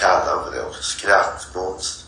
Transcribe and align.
kallar 0.00 0.30
honom 0.30 0.44
för 0.44 0.58
det 0.58 0.62
också. 0.62 0.82
Skrattmonstret. 0.82 2.06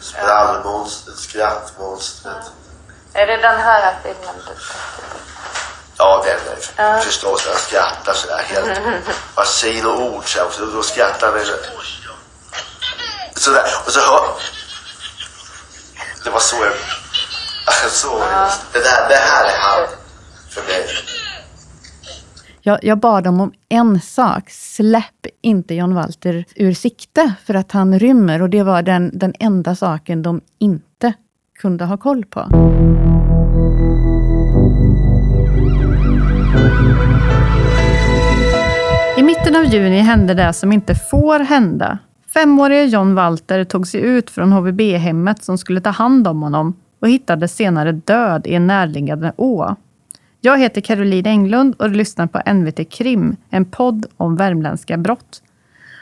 Sprallmonstret, 0.00 1.18
skrattmonstret. 1.18 2.44
Är 3.12 3.26
det 3.26 3.36
den 3.36 3.60
här 3.60 3.96
filmen 4.02 4.34
du? 4.46 4.52
Ja, 5.96 6.24
den 6.24 6.34
är 6.34 6.94
ja. 6.94 7.00
förstås. 7.00 7.46
Han 7.46 7.56
skrattar 7.56 8.14
sådär 8.14 8.42
helt. 8.46 8.78
Vaccin 9.34 9.86
och 9.86 10.00
ord 10.00 10.34
så 10.34 10.44
också. 10.44 10.66
Då 10.66 10.82
skrattar 10.82 11.32
han. 11.32 11.44
Sådär. 13.36 13.64
Och 13.86 13.92
så 13.92 14.00
hör... 14.00 14.30
Det 16.24 16.30
var 16.30 16.40
så 16.40 16.56
jag... 16.56 16.72
Så, 17.90 18.26
ja. 18.30 18.52
det, 18.72 18.78
där, 18.78 19.08
det 19.08 19.16
här 19.16 19.44
är 19.44 19.58
han 19.58 19.88
för 20.50 20.62
mig. 20.62 21.09
Jag, 22.70 22.78
jag 22.84 22.98
bad 22.98 23.24
dem 23.24 23.40
om 23.40 23.52
en 23.68 24.00
sak. 24.00 24.50
Släpp 24.50 25.26
inte 25.42 25.74
John 25.74 25.94
Walter 25.94 26.44
ur 26.56 26.72
sikte 26.72 27.34
för 27.44 27.54
att 27.54 27.72
han 27.72 27.98
rymmer. 27.98 28.42
Och 28.42 28.50
det 28.50 28.62
var 28.62 28.82
den, 28.82 29.10
den 29.14 29.34
enda 29.38 29.74
saken 29.74 30.22
de 30.22 30.40
inte 30.58 31.12
kunde 31.58 31.84
ha 31.84 31.96
koll 31.96 32.24
på. 32.24 32.40
I 39.18 39.22
mitten 39.22 39.56
av 39.56 39.64
juni 39.64 39.98
hände 40.00 40.34
det 40.34 40.52
som 40.52 40.72
inte 40.72 40.94
får 40.94 41.38
hända. 41.38 41.98
Femårige 42.34 42.84
John 42.84 43.14
Walter 43.14 43.64
tog 43.64 43.86
sig 43.86 44.00
ut 44.00 44.30
från 44.30 44.52
HVB-hemmet 44.52 45.44
som 45.44 45.58
skulle 45.58 45.80
ta 45.80 45.90
hand 45.90 46.28
om 46.28 46.42
honom 46.42 46.76
och 47.00 47.08
hittades 47.08 47.56
senare 47.56 47.92
död 47.92 48.46
i 48.46 48.54
en 48.54 48.66
närliggande 48.66 49.32
å. 49.36 49.76
Jag 50.42 50.58
heter 50.58 50.80
Caroline 50.80 51.26
Englund 51.26 51.74
och 51.74 51.90
du 51.90 51.96
lyssnar 51.96 52.26
på 52.26 52.52
NVT 52.52 52.90
Krim, 52.90 53.36
en 53.50 53.64
podd 53.64 54.06
om 54.16 54.36
värmländska 54.36 54.96
brott. 54.96 55.42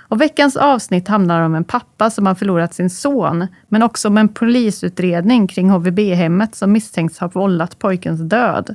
Och 0.08 0.20
veckans 0.20 0.56
avsnitt 0.56 1.08
handlar 1.08 1.42
om 1.42 1.54
en 1.54 1.64
pappa 1.64 2.10
som 2.10 2.26
har 2.26 2.34
förlorat 2.34 2.74
sin 2.74 2.90
son, 2.90 3.46
men 3.68 3.82
också 3.82 4.08
om 4.08 4.18
en 4.18 4.28
polisutredning 4.28 5.46
kring 5.46 5.70
HVB-hemmet 5.70 6.54
som 6.54 6.72
misstänks 6.72 7.18
ha 7.18 7.28
vållat 7.28 7.78
pojkens 7.78 8.20
död. 8.20 8.74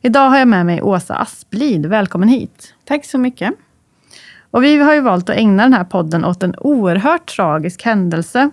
Idag 0.00 0.30
har 0.30 0.38
jag 0.38 0.48
med 0.48 0.66
mig 0.66 0.82
Åsa 0.82 1.14
Asplid. 1.14 1.86
Välkommen 1.86 2.28
hit. 2.28 2.74
Tack 2.84 3.04
så 3.04 3.18
mycket. 3.18 3.52
Och 4.50 4.64
vi 4.64 4.76
har 4.76 4.94
ju 4.94 5.00
valt 5.00 5.30
att 5.30 5.36
ägna 5.36 5.62
den 5.62 5.72
här 5.72 5.84
podden 5.84 6.24
åt 6.24 6.42
en 6.42 6.54
oerhört 6.58 7.26
tragisk 7.26 7.82
händelse. 7.82 8.50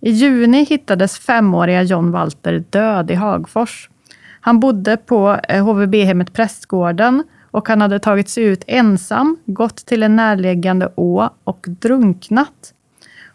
I 0.00 0.10
juni 0.10 0.64
hittades 0.64 1.18
femåriga 1.18 1.82
John 1.82 2.10
Walter 2.10 2.64
död 2.70 3.10
i 3.10 3.14
Hagfors. 3.14 3.88
Han 4.46 4.60
bodde 4.60 4.96
på 4.96 5.38
HVB-hemmet 5.48 6.28
eh, 6.28 6.32
Prästgården 6.32 7.24
och 7.50 7.68
han 7.68 7.80
hade 7.80 7.98
tagit 7.98 8.28
sig 8.28 8.44
ut 8.44 8.64
ensam, 8.66 9.36
gått 9.46 9.76
till 9.76 10.02
en 10.02 10.16
närliggande 10.16 10.92
å 10.94 11.28
och 11.44 11.66
drunknat. 11.68 12.74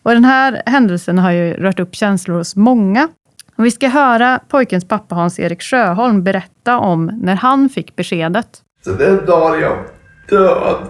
Och 0.04 0.12
den 0.12 0.26
här 0.26 0.64
händelsen 0.66 1.18
har 1.18 1.32
ju 1.32 1.54
rört 1.54 1.80
upp 1.80 1.96
känslor 1.96 2.38
hos 2.38 2.56
många. 2.56 3.08
Och 3.56 3.66
vi 3.66 3.72
ska 3.72 3.88
höra 3.88 4.40
pojkens 4.48 4.88
pappa 4.88 5.16
Hans-Erik 5.16 5.62
Sjöholm 5.62 6.24
berätta 6.24 6.78
om 6.78 7.06
när 7.06 7.36
han 7.36 7.70
fick 7.70 7.96
beskedet. 7.96 8.62
Så 8.84 8.92
den 8.92 9.26
dagen 9.26 9.60
jag 9.60 9.78
död. 10.30 10.88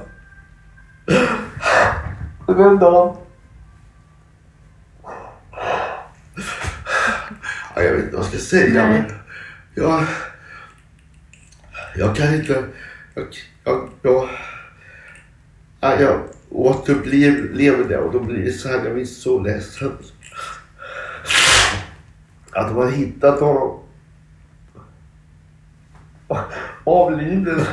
Den 2.47 2.79
dagen. 2.79 3.15
Jag 7.75 7.83
vet 7.83 8.03
inte 8.03 8.15
vad 8.15 8.25
jag 8.25 8.31
ska 8.31 8.37
säga. 8.37 8.87
Nej. 8.87 9.18
Jag, 9.75 10.05
jag 11.95 12.15
kan 12.15 12.35
inte... 12.35 12.63
Jag, 13.15 13.27
jag, 13.63 13.89
jag, 14.01 14.29
jag, 15.79 16.01
jag 16.01 16.21
återupplever 16.49 17.89
det 17.89 17.97
och 17.97 18.13
då 18.13 18.19
blir 18.19 18.45
det 18.45 18.51
så 18.51 18.69
här. 18.69 18.85
Jag 18.85 18.93
blir 18.93 19.05
så 19.05 19.43
ledsen. 19.43 19.91
Att 22.51 22.67
de 22.67 22.75
har 22.75 22.91
hittat 22.91 23.39
honom 23.39 23.79
avliden. 26.83 27.65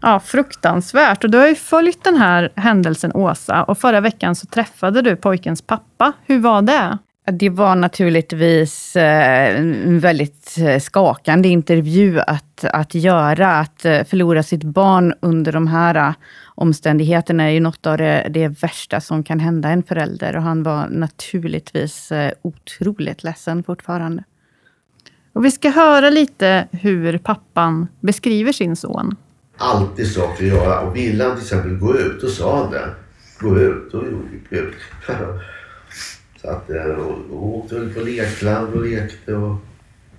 Ja, 0.00 0.20
fruktansvärt. 0.20 1.24
Och 1.24 1.30
du 1.30 1.38
har 1.38 1.48
ju 1.48 1.54
följt 1.54 2.04
den 2.04 2.16
här 2.16 2.52
händelsen, 2.56 3.12
Åsa. 3.14 3.62
Och 3.62 3.78
förra 3.78 4.00
veckan 4.00 4.34
så 4.34 4.46
träffade 4.46 5.02
du 5.02 5.16
pojkens 5.16 5.62
pappa. 5.62 6.12
Hur 6.26 6.38
var 6.38 6.62
det? 6.62 6.98
Det 7.32 7.48
var 7.48 7.74
naturligtvis 7.74 8.96
eh, 8.96 9.58
en 9.58 10.00
väldigt 10.00 10.58
eh, 10.58 10.78
skakande 10.78 11.48
intervju 11.48 12.20
att, 12.20 12.64
att 12.64 12.94
göra. 12.94 13.58
Att 13.58 13.84
eh, 13.84 14.04
förlora 14.04 14.42
sitt 14.42 14.62
barn 14.62 15.14
under 15.20 15.52
de 15.52 15.66
här 15.66 16.14
omständigheterna 16.44 17.44
är 17.44 17.50
ju 17.50 17.60
något 17.60 17.86
av 17.86 17.98
det, 17.98 18.26
det 18.30 18.48
värsta 18.48 19.00
som 19.00 19.22
kan 19.22 19.40
hända 19.40 19.68
en 19.68 19.82
förälder. 19.82 20.36
Och 20.36 20.42
han 20.42 20.62
var 20.62 20.88
naturligtvis 20.88 22.12
otroligt 22.42 23.24
ledsen 23.24 23.62
fortfarande. 23.62 24.24
Och 25.32 25.44
vi 25.44 25.50
ska 25.50 25.70
höra 25.70 26.10
lite 26.10 26.68
hur 26.70 27.18
pappan 27.18 27.88
beskriver 28.00 28.52
sin 28.52 28.76
son. 28.76 29.16
Alltid 29.56 30.12
saker 30.12 30.44
att 30.44 30.50
göra. 30.50 30.80
Och 30.80 30.96
ville 30.96 31.24
han 31.24 31.32
till 31.32 31.42
exempel 31.42 31.76
gå 31.76 31.96
ut, 31.96 32.20
då 32.20 32.28
sa 32.28 32.62
han 32.62 32.70
det. 32.70 32.88
Gå 33.40 33.58
ut, 33.58 33.92
då 33.92 33.98
gjorde 33.98 34.28
vi 34.50 34.58
ut. 34.58 34.74
Att, 36.46 36.70
och, 36.98 37.36
och 37.36 37.56
åkte 37.56 37.88
på 37.94 38.00
lekland 38.00 38.74
och 38.74 38.86
lekte 38.86 39.34
och 39.34 39.56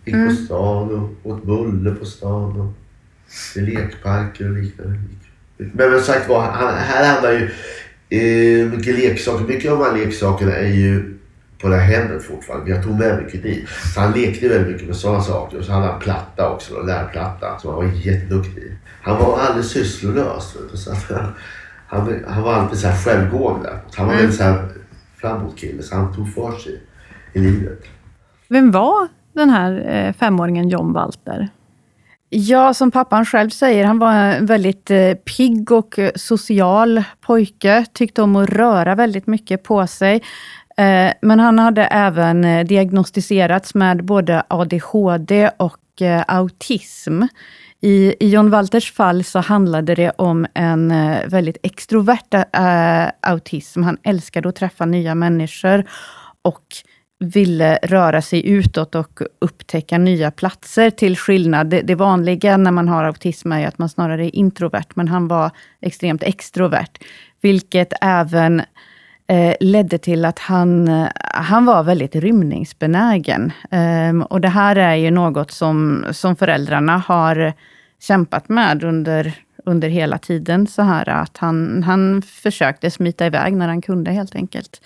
gick 0.05 0.15
mm. 0.15 0.29
på 0.29 0.35
stan 0.35 0.91
och 0.95 1.31
åt 1.31 1.43
bulle 1.43 1.91
på 1.91 2.05
stan 2.05 2.61
och 2.61 2.73
till 3.53 3.65
lekparker 3.65 4.49
och 4.49 4.57
liknande. 4.57 4.99
Men, 5.57 5.91
men 5.91 6.01
sagt 6.01 6.29
var, 6.29 6.41
här 6.41 7.13
handlar 7.13 7.31
ju 7.31 7.49
eh, 8.09 8.71
mycket 8.71 8.99
leksaker. 8.99 9.45
Mycket 9.45 9.71
av 9.71 9.79
de 9.79 9.85
här 9.85 10.05
leksakerna 10.05 10.55
är 10.55 10.73
ju 10.73 11.17
på 11.61 11.67
det 11.67 11.75
här 11.75 12.01
hemmet 12.01 12.23
fortfarande. 12.23 12.71
Jag 12.71 12.83
tog 12.83 12.99
med 12.99 13.23
mycket 13.23 13.43
dit. 13.43 13.69
Så 13.93 13.99
han 13.99 14.11
lekte 14.11 14.47
väldigt 14.47 14.71
mycket 14.71 14.87
med 14.87 14.95
sådana 14.95 15.21
saker. 15.21 15.57
Och 15.59 15.65
så 15.65 15.71
hade 15.71 15.85
han 15.85 15.99
platta 15.99 16.49
också, 16.49 16.79
en 16.79 16.85
lärplatta 16.85 17.59
som 17.59 17.69
han 17.69 17.77
var 17.77 17.91
jätteduktig 17.93 18.61
i. 18.61 18.71
Han 19.01 19.17
var 19.17 19.39
alldeles 19.39 19.69
sysslolös. 19.69 20.57
Så 20.73 20.95
han, 21.87 22.23
han 22.27 22.43
var 22.43 22.53
alltid 22.53 22.79
så 22.79 22.87
här 22.87 22.97
självgående. 22.97 23.79
Han 23.95 24.05
var 24.05 24.13
mm. 24.13 24.25
väldigt 24.25 24.37
så 24.37 24.43
här 24.43 24.67
framåt 25.21 25.59
kille 25.59 25.83
så 25.83 25.95
han 25.95 26.13
tog 26.13 26.33
för 26.33 26.51
sig 26.51 26.81
i 27.33 27.39
livet. 27.39 27.83
Vem 28.49 28.71
var 28.71 29.07
den 29.33 29.49
här 29.49 29.85
eh, 29.89 30.13
femåringen 30.13 30.69
John 30.69 30.93
Walter? 30.93 31.49
Ja, 32.29 32.73
som 32.73 32.91
pappan 32.91 33.25
själv 33.25 33.49
säger, 33.49 33.85
han 33.85 33.99
var 33.99 34.13
en 34.13 34.45
väldigt 34.45 34.91
eh, 34.91 35.13
pigg 35.13 35.71
och 35.71 35.99
eh, 35.99 36.11
social 36.15 37.03
pojke. 37.21 37.85
Tyckte 37.93 38.21
om 38.21 38.35
att 38.35 38.49
röra 38.49 38.95
väldigt 38.95 39.27
mycket 39.27 39.63
på 39.63 39.87
sig. 39.87 40.23
Men 41.21 41.39
han 41.39 41.59
hade 41.59 41.85
även 41.85 42.67
diagnostiserats 42.67 43.75
med 43.75 44.05
både 44.05 44.43
ADHD 44.47 45.49
och 45.57 46.01
autism. 46.27 47.23
I, 47.81 48.15
I 48.19 48.29
John 48.29 48.49
Walters 48.49 48.91
fall 48.91 49.23
så 49.23 49.39
handlade 49.39 49.95
det 49.95 50.11
om 50.17 50.47
en 50.53 50.91
eh, 50.91 51.27
väldigt 51.27 51.57
extrovert 51.63 52.33
eh, 52.33 52.39
uh, 52.41 53.11
autism. 53.21 53.83
Han 53.83 53.97
älskade 54.03 54.49
att 54.49 54.55
träffa 54.55 54.85
nya 54.85 55.15
människor 55.15 55.83
och 56.41 56.63
ville 57.19 57.79
röra 57.83 58.21
sig 58.21 58.47
utåt 58.47 58.95
och 58.95 59.19
upptäcka 59.41 59.97
nya 59.97 60.31
platser. 60.31 60.89
Till 60.89 61.17
skillnad, 61.17 61.69
det, 61.69 61.81
det 61.81 61.95
vanliga 61.95 62.57
när 62.57 62.71
man 62.71 62.87
har 62.87 63.03
autism 63.03 63.51
är 63.51 63.67
att 63.67 63.77
man 63.77 63.89
snarare 63.89 64.25
är 64.25 64.35
introvert, 64.35 64.87
men 64.93 65.07
han 65.07 65.27
var 65.27 65.51
extremt 65.81 66.23
extrovert. 66.23 67.03
Vilket 67.41 67.93
även 68.01 68.59
eh, 68.59 68.65
Eh, 69.29 69.55
ledde 69.59 69.97
till 69.97 70.25
att 70.25 70.39
han, 70.39 70.87
eh, 70.87 71.09
han 71.33 71.65
var 71.65 71.83
väldigt 71.83 72.15
rymningsbenägen. 72.15 73.51
Ehm, 73.71 74.21
och 74.21 74.41
det 74.41 74.47
här 74.47 74.75
är 74.75 74.95
ju 74.95 75.11
något 75.11 75.51
som, 75.51 76.05
som 76.11 76.35
föräldrarna 76.35 76.97
har 76.97 77.53
kämpat 77.99 78.49
med 78.49 78.83
under, 78.83 79.33
under 79.65 79.89
hela 79.89 80.17
tiden. 80.17 80.67
Så 80.67 80.81
här 80.81 81.09
att 81.09 81.37
han, 81.37 81.83
han 81.83 82.21
försökte 82.21 82.91
smita 82.91 83.25
iväg 83.25 83.53
när 83.53 83.67
han 83.67 83.81
kunde 83.81 84.11
helt 84.11 84.35
enkelt. 84.35 84.81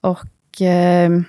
Och 0.00 0.60
ehm, 0.60 1.24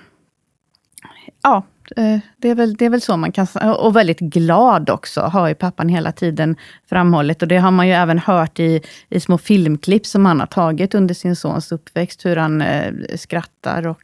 ja, 1.42 1.62
Eh, 1.96 2.18
det 2.36 2.50
är, 2.50 2.54
väl, 2.54 2.74
det 2.74 2.84
är 2.84 2.90
väl 2.90 3.00
så 3.00 3.16
man 3.16 3.32
kan 3.32 3.46
Och 3.78 3.96
väldigt 3.96 4.20
glad 4.20 4.90
också, 4.90 5.20
har 5.20 5.48
ju 5.48 5.54
pappan 5.54 5.88
hela 5.88 6.12
tiden 6.12 6.56
framhållit. 6.86 7.42
Och 7.42 7.48
det 7.48 7.56
har 7.56 7.70
man 7.70 7.88
ju 7.88 7.92
även 7.92 8.18
hört 8.18 8.60
i, 8.60 8.80
i 9.08 9.20
små 9.20 9.38
filmklipp 9.38 10.06
som 10.06 10.26
han 10.26 10.40
har 10.40 10.46
tagit 10.46 10.94
under 10.94 11.14
sin 11.14 11.36
sons 11.36 11.72
uppväxt, 11.72 12.26
hur 12.26 12.36
han 12.36 12.62
eh, 12.62 12.92
skrattar 13.16 13.86
och, 13.86 14.02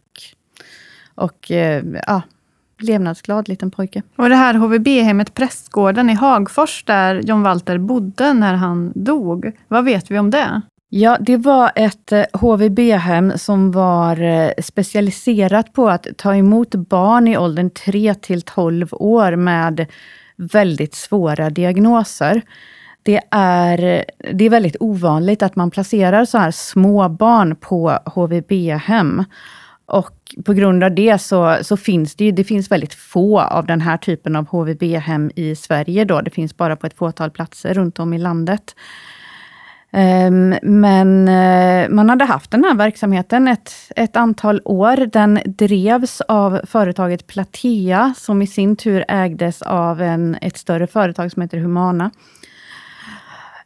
och 1.15 1.51
eh, 1.51 1.85
ja, 2.07 2.23
levnadsglad 2.79 3.49
liten 3.49 3.71
pojke. 3.71 4.03
Och 4.17 4.29
det 4.29 4.35
här 4.35 4.55
HVB-hemmet 4.55 5.35
Prästgården 5.35 6.11
i 6.11 6.15
Hagfors, 6.15 6.85
där 6.85 7.15
John 7.15 7.43
Walter 7.43 7.79
bodde 7.79 8.33
när 8.33 8.55
han 8.55 8.93
dog. 8.95 9.53
Vad 9.69 9.85
vet 9.85 10.11
vi 10.11 10.19
om 10.19 10.31
det? 10.31 10.63
Ja, 10.93 11.17
det 11.21 11.37
var 11.37 11.73
ett 11.75 12.13
eh, 12.13 12.25
HVB-hem 12.33 13.39
som 13.39 13.71
var 13.71 14.23
eh, 14.23 14.51
specialiserat 14.63 15.73
på 15.73 15.89
att 15.89 16.07
ta 16.17 16.35
emot 16.37 16.75
barn 16.75 17.29
i 17.29 17.39
åldern 17.39 17.71
3 17.71 18.15
till 18.15 18.43
12 18.43 18.89
år 18.91 19.37
med 19.37 19.87
väldigt 20.37 20.95
svåra 20.95 21.51
diagnoser. 21.51 22.43
det 23.03 23.21
är, 23.31 24.05
det 24.33 24.45
är 24.45 24.51
väldigt 24.51 24.77
ovanligt 24.81 25.43
att 25.43 25.57
man 25.57 25.71
placerar 25.71 26.25
så 26.25 26.39
här 26.39 26.51
små 26.51 27.09
barn 27.09 27.57
på 27.57 27.99
HVB-hem. 28.07 29.25
Och 29.87 30.17
på 30.45 30.53
grund 30.53 30.85
av 30.85 30.95
det 30.95 31.19
så, 31.19 31.59
så 31.63 31.77
finns 31.77 32.15
det, 32.15 32.31
det 32.31 32.45
finns 32.45 32.71
väldigt 32.71 32.95
få 32.95 33.41
av 33.41 33.67
den 33.67 33.81
här 33.81 33.97
typen 33.97 34.37
av 34.37 34.47
HVB-hem 34.47 35.31
i 35.37 35.57
Sverige. 35.57 36.05
Då. 36.05 36.21
Det 36.21 36.31
finns 36.31 36.57
bara 36.57 36.77
på 36.77 36.87
ett 36.87 36.97
fåtal 36.97 37.31
platser 37.31 37.75
runt 37.75 37.99
om 37.99 38.15
i 38.15 38.19
landet. 38.19 38.75
Ehm, 39.93 40.55
men 40.63 41.29
eh, 41.29 41.89
man 41.89 42.11
hade 42.11 42.25
haft 42.25 42.51
den 42.51 42.65
här 42.65 42.75
verksamheten 42.75 43.49
ett, 43.49 43.73
ett 43.97 44.17
antal 44.17 44.61
år. 44.65 44.97
Den 45.13 45.41
drevs 45.47 46.21
av 46.21 46.61
företaget 46.67 47.27
Platea, 47.27 48.15
som 48.17 48.43
i 48.43 48.47
sin 48.47 48.77
tur 48.77 49.05
ägdes 49.09 49.63
av 49.63 50.03
en, 50.03 50.37
ett 50.43 50.57
större 50.57 50.87
företag 50.87 51.33
som 51.33 51.43
heter 51.43 51.59
Humana. 51.59 52.11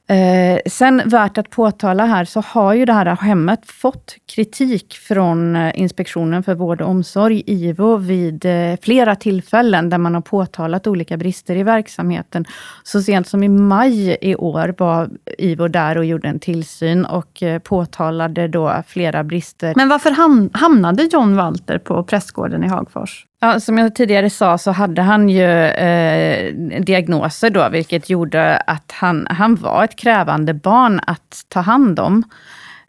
Eh, 0.07 0.61
sen 0.67 1.03
värt 1.05 1.39
att 1.39 1.51
påtala 1.51 2.05
här, 2.05 2.25
så 2.25 2.41
har 2.41 2.75
ju 2.75 2.85
det 2.85 2.93
här 2.93 3.07
hemmet 3.07 3.61
fått 3.67 4.17
kritik 4.35 4.95
från 4.95 5.57
eh, 5.57 5.81
Inspektionen 5.81 6.43
för 6.43 6.55
vård 6.55 6.81
och 6.81 6.89
omsorg, 6.89 7.43
IVO, 7.47 7.97
vid 7.97 8.45
eh, 8.45 8.77
flera 8.83 9.17
tillfällen, 9.17 9.91
där 9.91 9.99
man 9.99 10.15
har 10.15 10.21
påtalat 10.21 10.87
olika 10.87 11.17
brister 11.17 11.57
i 11.57 11.63
verksamheten. 11.63 12.45
Så 12.83 13.03
sent 13.03 13.29
som 13.29 13.43
i 13.43 13.49
maj 13.49 14.19
i 14.21 14.37
år 14.37 14.75
var 14.79 15.11
IVO 15.39 15.69
där 15.69 15.99
och 15.99 16.05
gjorde 16.05 16.29
en 16.29 16.39
tillsyn 16.39 17.05
och 17.05 17.43
eh, 17.43 17.59
påtalade 17.59 18.49
då 18.49 18.83
flera 18.87 19.25
brister. 19.25 19.73
Men 19.77 19.89
varför 19.89 20.11
ham 20.11 20.51
hamnade 20.53 21.09
John 21.13 21.37
Walter 21.37 21.79
på 21.79 22.05
prästgården 22.05 22.65
i 22.65 22.69
Hagfors? 22.69 23.27
Ja, 23.45 23.61
som 23.61 23.79
jag 23.79 23.95
tidigare 23.95 24.31
sa 24.31 24.59
så 24.59 24.71
hade 24.71 25.03
han 25.03 25.29
ju 25.29 25.51
eh, 25.65 26.55
diagnoser 26.81 27.51
då, 27.51 27.69
vilket 27.69 28.11
gjorde 28.11 28.57
att 28.57 28.93
han, 28.93 29.27
han 29.31 29.55
var 29.55 29.85
ett 29.85 29.97
krävande 29.97 30.55
barn 30.55 31.01
att 31.07 31.45
ta 31.49 31.61
hand 31.61 32.01
om. 32.01 32.25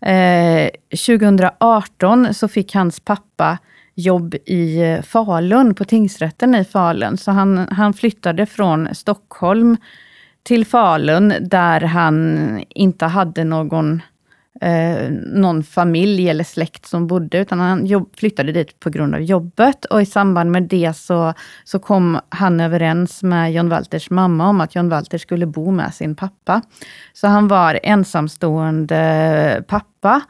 Eh, 0.01 0.69
2018 0.89 2.33
så 2.33 2.47
fick 2.47 2.75
hans 2.75 2.99
pappa 2.99 3.57
jobb 3.95 4.35
i 4.35 4.97
Falun, 5.03 5.75
på 5.75 5.85
tingsrätten 5.85 6.55
i 6.55 6.65
Falun. 6.65 7.17
Så 7.17 7.31
han, 7.31 7.67
han 7.71 7.93
flyttade 7.93 8.45
från 8.45 8.95
Stockholm 8.95 9.77
till 10.43 10.65
Falun, 10.65 11.33
där 11.41 11.81
han 11.81 12.63
inte 12.69 13.05
hade 13.05 13.43
någon 13.43 14.01
eh, 14.61 15.09
någon 15.11 15.63
familj 15.63 16.29
eller 16.29 16.43
släkt 16.43 16.85
som 16.85 17.07
bodde, 17.07 17.37
utan 17.37 17.59
han 17.59 17.85
jobb, 17.85 18.09
flyttade 18.17 18.51
dit 18.51 18.79
på 18.79 18.89
grund 18.89 19.15
av 19.15 19.21
jobbet. 19.21 19.85
Och 19.85 20.01
i 20.01 20.05
samband 20.05 20.51
med 20.51 20.63
det 20.63 20.97
så, 20.97 21.33
så 21.63 21.79
kom 21.79 22.19
han 22.29 22.59
överens 22.59 23.23
med 23.23 23.53
John 23.53 23.69
Walters 23.69 24.09
mamma 24.09 24.49
om 24.49 24.61
att 24.61 24.75
John 24.75 24.89
Walter 24.89 25.17
skulle 25.17 25.45
bo 25.45 25.71
med 25.71 25.93
sin 25.93 26.15
pappa. 26.15 26.61
Så 27.13 27.27
han 27.27 27.47
var 27.47 27.79
ensamstående 27.83 29.63
pappa 29.67 30.21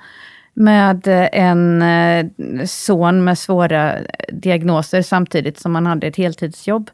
med 0.53 1.07
en 1.31 1.81
eh, 1.81 2.25
son 2.65 3.23
med 3.23 3.37
svåra 3.37 3.97
diagnoser 4.33 5.01
samtidigt 5.01 5.59
som 5.59 5.75
han 5.75 5.85
hade 5.85 6.07
ett 6.07 6.17
heltidsjobb. 6.17 6.89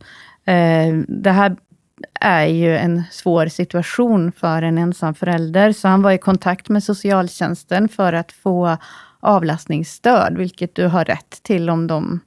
Eh, 0.45 0.93
det 1.07 1.31
här 1.31 1.55
är 2.19 2.45
ju 2.45 2.77
en 2.77 3.03
svår 3.11 3.47
situation 3.47 4.31
för 4.31 4.61
en 4.61 4.77
ensam 4.77 5.13
förälder. 5.13 5.71
Så 5.71 5.87
han 5.87 6.01
var 6.01 6.11
i 6.11 6.17
kontakt 6.17 6.69
med 6.69 6.83
socialtjänsten 6.83 7.89
för 7.89 8.13
att 8.13 8.31
få 8.31 8.77
avlastningsstöd, 9.19 10.37
vilket 10.37 10.75
du 10.75 10.87
har 10.87 11.05
rätt 11.05 11.43
till 11.43 11.69
om 11.69 11.87
de 11.87 12.19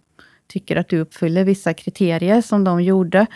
tycker 0.48 0.76
att 0.76 0.88
du 0.88 0.98
uppfyller 0.98 1.44
vissa 1.44 1.74
kriterier 1.74 2.40
som 2.40 2.64
de 2.64 2.82
gjorde. 2.82 3.26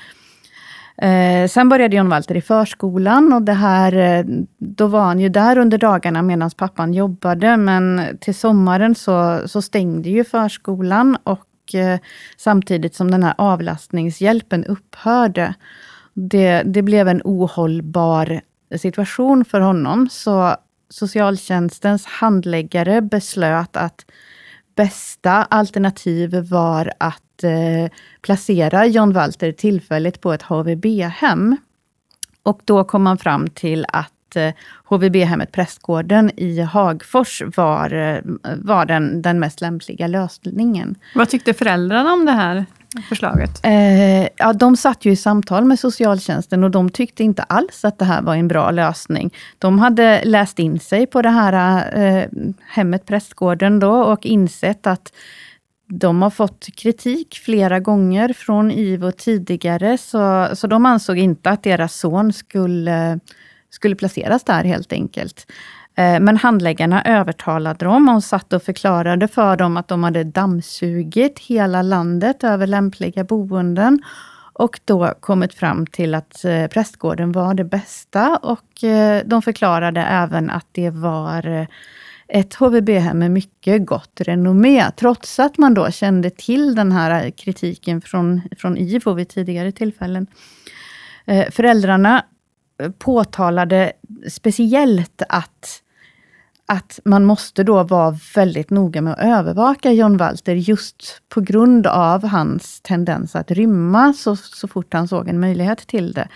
Eh, 1.03 1.49
sen 1.49 1.69
började 1.69 1.97
John 1.97 2.09
Walter 2.09 2.37
i 2.37 2.41
förskolan 2.41 3.33
och 3.33 3.43
det 3.43 3.53
här, 3.53 3.93
eh, 3.97 4.25
då 4.59 4.87
var 4.87 5.05
han 5.05 5.21
ju 5.21 5.29
där 5.29 5.59
under 5.59 5.79
dagarna 5.79 6.23
medan 6.23 6.51
pappan 6.51 6.95
jobbade, 6.95 7.57
men 7.57 8.19
till 8.21 8.35
sommaren 8.35 8.95
så, 8.95 9.41
så 9.47 9.63
stängde 9.63 10.09
ju 10.09 10.25
förskolan 10.25 11.17
och 11.25 11.75
eh, 11.75 11.99
samtidigt 12.37 12.95
som 12.95 13.11
den 13.11 13.23
här 13.23 13.35
avlastningshjälpen 13.39 14.65
upphörde. 14.65 15.55
Det, 16.21 16.63
det 16.63 16.83
blev 16.83 17.09
en 17.09 17.23
ohållbar 17.25 18.41
situation 18.77 19.45
för 19.45 19.61
honom, 19.61 20.09
så 20.11 20.57
socialtjänstens 20.89 22.07
handläggare 22.07 23.03
beslöt 23.03 23.77
att 23.77 24.05
bästa 24.77 25.33
alternativ 25.33 26.35
var 26.51 26.93
att 26.99 27.45
eh, 27.45 27.93
placera 28.23 28.87
John 28.87 29.13
Walter 29.13 29.53
tillfälligt 29.53 30.21
på 30.21 30.33
ett 30.33 30.43
HVB-hem. 30.43 31.57
Och 32.43 32.61
då 32.65 32.85
kom 32.85 33.03
man 33.03 33.19
fram 33.19 33.49
till 33.49 33.87
att 33.89 34.37
eh, 34.37 34.55
HVB-hemmet 34.85 35.53
Prästgården 35.53 36.31
i 36.37 36.61
Hagfors 36.61 37.43
var, 37.57 37.93
eh, 37.93 38.21
var 38.57 38.87
den, 38.87 39.23
den 39.23 39.41
mest 39.41 39.61
lämpliga 39.61 40.07
lösningen. 40.07 40.95
Vad 41.15 41.29
tyckte 41.29 41.55
föräldrarna 41.55 42.13
om 42.13 42.25
det 42.27 42.33
här 42.33 42.67
förslaget? 43.09 43.61
Eh, 43.63 44.23
ja, 44.23 44.53
de 44.53 44.77
satt 44.77 45.05
ju 45.05 45.11
i 45.11 45.17
samtal 45.17 45.65
med 45.65 45.79
socialtjänsten 45.79 46.65
och 46.65 46.71
de 46.71 46.91
tyckte 46.91 47.25
inte 47.25 47.43
alls 47.43 47.85
att 47.85 47.99
det 47.99 48.05
här 48.05 48.23
var 48.23 48.35
en 48.35 48.49
bra 48.49 48.71
lösning. 48.71 49.35
De 49.59 49.79
hade 49.79 50.25
läst 50.25 50.59
in 50.59 50.81
sig 50.81 51.07
på 51.07 51.23
det 51.23 51.31
här 51.31 51.85
eh, 51.97 52.25
hemmet 52.67 53.07
Prästgården 53.07 53.79
då 53.79 53.93
och 53.93 54.27
insett 54.27 54.87
att 54.87 55.13
de 55.89 56.23
har 56.23 56.31
fått 56.31 56.67
kritik 56.77 57.41
flera 57.45 57.81
gånger 57.81 58.33
från 58.33 58.71
IVO 58.71 59.13
tidigare, 59.13 59.99
så, 59.99 60.49
så 60.53 60.67
de 60.67 60.87
ansåg 60.87 61.19
inte 61.19 61.51
att 61.51 61.63
deras 61.63 61.95
son 61.95 62.33
skulle, 62.33 63.21
skulle 63.71 63.95
placeras 63.97 64.45
där 64.45 64.65
helt 64.65 64.93
enkelt. 64.93 65.47
Eh, 65.99 66.21
men 66.21 66.37
handläggarna 66.37 67.03
övertalade 67.05 67.85
dem 67.85 68.09
och 68.09 68.25
satt 68.25 68.53
och 68.53 68.63
förklarade 68.63 69.29
för 69.29 69.57
dem 69.57 69.77
att 69.77 69.89
de 69.89 70.05
hade 70.05 70.25
dammsugit 70.25 71.39
hela 71.39 71.83
landet 71.83 72.45
över 72.45 72.67
lämpliga 72.67 73.25
boenden 73.25 74.03
och 74.53 74.81
då 74.85 75.15
kommit 75.21 75.55
fram 75.55 75.87
till 75.87 76.15
att 76.15 76.45
eh, 76.45 76.67
prästgården 76.67 77.33
var 77.33 77.55
det 77.55 77.65
bästa 77.65 78.37
och 78.37 78.85
eh, 78.85 79.23
de 79.27 79.43
förklarade 79.43 80.01
även 80.01 80.51
att 80.51 80.67
det 80.73 80.91
var 80.91 81.67
ett 82.29 82.55
HVB-hem 82.55 83.19
med 83.19 83.31
mycket 83.31 83.87
gott 83.87 84.21
renommé, 84.21 84.91
trots 84.97 85.39
att 85.39 85.59
man 85.59 85.75
då 85.75 85.91
kände 85.91 86.31
till 86.31 86.75
den 86.75 86.93
här 86.93 87.31
kritiken 87.31 88.01
från, 88.01 88.41
från 88.59 88.77
IVO 88.77 89.13
vid 89.13 89.29
tidigare 89.29 89.73
tillfällen. 89.73 90.27
Föräldrarna 91.51 92.25
påtalade 92.99 93.93
speciellt 94.29 95.23
att 95.29 95.83
att 96.73 97.01
man 97.05 97.25
måste 97.25 97.65
då 97.65 97.83
vara 97.83 98.19
väldigt 98.35 98.71
noga 98.71 99.03
med 99.03 99.13
att 99.13 99.19
övervaka 99.19 99.93
John 99.93 100.17
Walter 100.17 100.55
just 100.55 101.23
på 101.29 101.41
grund 101.41 101.87
av 101.87 102.25
hans 102.25 102.81
tendens 102.81 103.37
att 103.37 103.51
rymma 103.51 104.13
så, 104.13 104.37
så 104.37 104.69
fort 104.69 104.95
han 104.95 105.09
såg 105.09 105.29
en 105.29 105.41
möjlighet 105.41 105.79
till 105.79 106.13
det. 106.13 106.29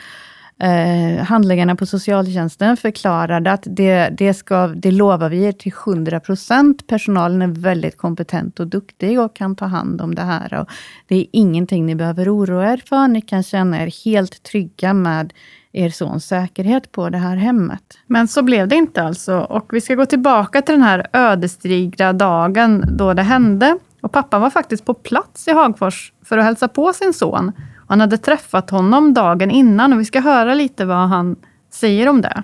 Eh, 0.62 1.25
handläggarna 1.25 1.77
på 1.77 1.87
socialtjänsten 1.87 2.77
förklarade 2.77 3.53
att 3.53 3.62
det, 3.67 4.09
det, 4.09 4.35
ska, 4.35 4.67
det 4.67 4.91
lovar 4.91 5.29
vi 5.29 5.45
er 5.45 5.53
till 5.53 5.73
100 5.87 6.21
procent. 6.21 6.87
Personalen 6.87 7.43
är 7.43 7.47
väldigt 7.47 7.97
kompetent 7.97 8.61
och 8.61 8.67
duktig 8.67 9.21
och 9.21 9.37
kan 9.37 9.57
ta 9.57 9.65
hand 9.65 10.01
om 10.01 10.15
det 10.15 10.23
här. 10.23 10.55
Och 10.55 10.69
det 11.09 11.17
är 11.17 11.27
ingenting 11.33 11.87
ni 11.87 11.95
behöver 11.95 12.37
oroa 12.37 12.73
er 12.73 12.83
för. 12.89 13.09
Ni 13.09 13.21
kan 13.21 13.43
känna 13.43 13.83
er 13.83 14.05
helt 14.05 14.43
trygga 14.43 14.95
med 14.95 15.33
er 15.73 15.91
sons 15.91 16.26
säkerhet 16.26 16.93
på 16.93 17.09
det 17.09 17.19
här 17.19 17.37
hemmet. 17.37 17.83
Men 18.07 18.29
så 18.29 18.43
blev 18.43 18.69
det 18.69 18.76
inte 18.76 19.02
alltså. 19.02 19.38
Och 19.38 19.67
vi 19.73 19.81
ska 19.81 19.95
gå 19.95 20.07
tillbaka 20.07 20.62
till 20.62 20.75
den 20.75 20.83
här 20.83 21.07
ödesdigra 21.12 22.12
dagen 22.12 22.85
då 22.88 23.14
det 23.14 23.23
hände. 23.23 23.79
Och 24.00 24.12
pappan 24.12 24.41
var 24.41 24.50
faktiskt 24.50 24.85
på 24.85 24.95
plats 24.95 25.49
i 25.49 25.52
Hagfors 25.52 26.12
för 26.25 26.38
att 26.38 26.45
hälsa 26.45 26.69
på 26.69 26.93
sin 26.93 27.12
son. 27.12 27.52
Han 27.88 28.00
hade 28.00 28.19
träffat 28.19 28.71
honom 28.71 29.14
dagen 29.14 29.50
innan 29.50 29.93
och 29.93 30.00
vi 30.00 30.05
ska 30.05 30.21
höra 30.21 30.55
lite 30.55 30.85
vad 30.85 31.09
han 31.09 31.37
säger 31.71 32.09
om 32.09 32.21
det. 32.21 32.43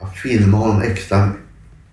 Jag 0.00 0.14
filmade 0.16 0.64
honom 0.64 0.82
extra 0.82 1.30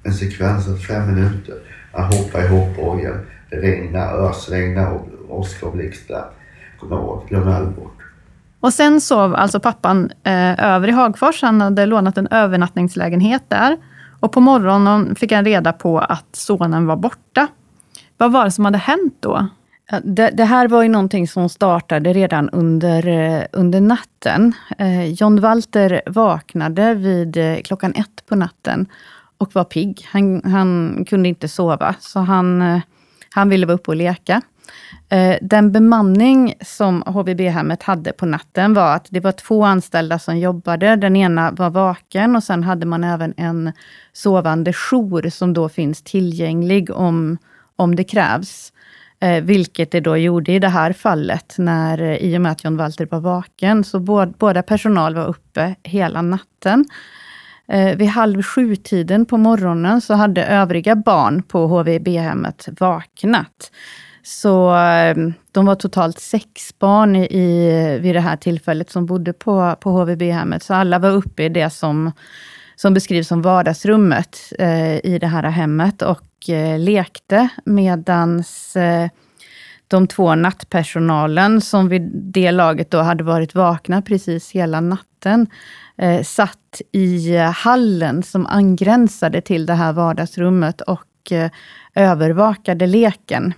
en 0.03 0.13
sekvens 0.13 0.67
av 0.67 0.75
fem 0.75 1.15
minuter. 1.15 1.55
Han 1.93 2.03
hoppar 2.03 2.45
i 2.45 2.47
hoppborgen. 2.47 3.25
Det 3.50 3.55
regnade, 3.55 4.11
ösregnar 4.11 4.91
och 4.91 5.07
åska 5.29 5.65
och 5.65 5.73
blixtrar. 5.73 6.29
Kommer 6.79 6.95
ihåg. 6.95 7.27
Glömmer 7.29 7.51
aldrig 7.51 7.75
bort. 7.75 8.00
Och 8.62 8.74
sen 8.74 9.01
sov 9.01 9.36
alltså 9.36 9.60
pappan 9.60 10.12
eh, 10.24 10.65
över 10.65 10.88
i 10.88 10.91
Hagfors. 10.91 11.41
Han 11.41 11.62
hade 11.62 11.86
lånat 11.86 12.18
en 12.18 12.27
övernattningslägenhet 12.27 13.44
där. 13.48 13.77
Och 14.20 14.32
på 14.32 14.39
morgonen 14.39 15.15
fick 15.15 15.32
han 15.32 15.46
reda 15.46 15.74
på 15.74 16.00
att 16.00 16.36
sonen 16.36 16.86
var 16.86 16.96
borta. 16.96 17.48
Vad 18.18 18.32
var 18.32 18.46
det 18.46 18.51
som 18.51 18.65
hade 18.65 18.77
hänt 18.77 19.18
då? 19.20 19.48
Det, 20.03 20.30
det, 20.34 20.44
här 20.44 20.68
var 20.68 20.84
ju 20.84 20.89
någonting 20.89 21.27
som 21.27 21.50
startade 21.50 22.13
redan 22.13 22.50
under, 22.50 23.08
eh, 23.08 23.44
under 23.51 23.82
natten. 23.82 24.53
Eh, 24.77 25.06
John 25.06 25.41
Walter 25.41 26.01
vaknade 26.06 26.94
vid 26.94 27.38
eh, 27.38 27.58
klockan 27.58 27.94
ett 27.96 28.25
på 28.27 28.36
natten 28.36 28.86
och 29.38 29.56
var 29.56 29.63
pigg. 29.63 30.08
Han, 30.12 30.41
han 30.44 31.06
kunde 31.08 31.30
inte 31.30 31.48
sova, 31.48 31.96
så 32.00 32.20
han, 32.20 32.62
eh, 32.62 32.82
han 33.30 33.50
ville 33.50 33.65
vara 33.65 33.75
uppe 33.75 33.91
och 33.91 33.98
leka. 33.98 34.41
Eh, 35.09 35.37
den 35.41 35.71
bemanning 35.71 36.53
som 36.61 37.03
HVB-hemmet 37.05 37.83
hade 37.83 38.11
på 38.11 38.25
natten 38.25 38.73
var 38.73 38.95
att 38.95 39.07
det 39.09 39.19
var 39.19 39.31
två 39.31 39.63
anställda 39.65 40.19
som 40.19 40.39
jobbade. 40.39 40.95
Den 40.95 41.15
ena 41.15 41.51
var 41.51 41.69
vaken 41.69 42.35
och 42.35 42.43
sen 42.43 42.63
hade 42.63 42.85
man 42.85 43.03
även 43.03 43.33
en 43.37 43.71
sovande 44.13 44.73
jour 44.73 45.29
som 45.29 45.53
då 45.53 45.69
finns 45.69 46.01
tillgänglig 46.01 46.91
om, 46.91 47.37
om 47.75 47.95
det 47.95 48.03
krävs. 48.03 48.73
Eh, 49.19 49.43
vilket 49.43 49.91
det 49.91 49.99
då 49.99 50.17
gjorde 50.17 50.51
i 50.51 50.59
det 50.59 50.67
här 50.67 50.93
fallet, 50.93 51.55
när, 51.57 52.01
eh, 52.01 52.15
i 52.15 52.37
och 52.37 52.41
med 52.41 52.51
att 52.51 52.63
John 52.63 52.77
Walter 52.77 53.07
var 53.11 53.19
vaken. 53.19 53.83
Så 53.83 53.99
båda, 53.99 54.33
båda 54.37 54.63
personal 54.63 55.15
var 55.15 55.25
uppe 55.25 55.75
hela 55.83 56.21
natten. 56.21 56.85
Eh, 57.67 57.97
vid 57.97 58.07
halv 58.07 58.43
sju-tiden 58.43 59.25
på 59.25 59.37
morgonen 59.37 60.01
så 60.01 60.13
hade 60.13 60.45
övriga 60.45 60.95
barn 60.95 61.43
på 61.43 61.67
HVB-hemmet 61.67 62.69
vaknat. 62.79 63.71
Så 64.23 64.75
eh, 64.75 65.17
de 65.51 65.65
var 65.65 65.75
totalt 65.75 66.19
sex 66.19 66.79
barn 66.79 67.15
i, 67.15 67.99
vid 68.01 68.15
det 68.15 68.19
här 68.19 68.37
tillfället 68.37 68.89
som 68.89 69.05
bodde 69.05 69.33
på, 69.33 69.75
på 69.79 69.91
HVB-hemmet. 69.91 70.63
Så 70.63 70.73
alla 70.73 70.99
var 70.99 71.09
uppe 71.09 71.43
i 71.43 71.49
det 71.49 71.69
som, 71.69 72.11
som 72.75 72.93
beskrivs 72.93 73.27
som 73.27 73.41
vardagsrummet 73.41 74.53
eh, 74.59 75.05
i 75.05 75.17
det 75.21 75.27
här 75.27 75.43
hemmet 75.43 76.01
och 76.01 76.49
eh, 76.49 76.79
lekte 76.79 77.49
medan 77.65 78.43
eh, 78.75 79.09
de 79.87 80.07
två 80.07 80.35
nattpersonalen, 80.35 81.61
som 81.61 81.87
vid 81.87 82.01
det 82.13 82.51
laget 82.51 82.91
då 82.91 82.99
hade 82.99 83.23
varit 83.23 83.55
vakna 83.55 84.01
precis 84.01 84.51
hela 84.51 84.81
natten, 84.81 85.47
eh, 85.97 86.23
satt 86.23 86.81
i 86.91 87.37
hallen 87.37 88.23
som 88.23 88.45
angränsade 88.45 89.41
till 89.41 89.65
det 89.65 89.73
här 89.73 89.93
vardagsrummet 89.93 90.81
och 90.81 91.31
eh, 91.31 91.51
övervakade 91.95 92.87
leken. 92.87 93.53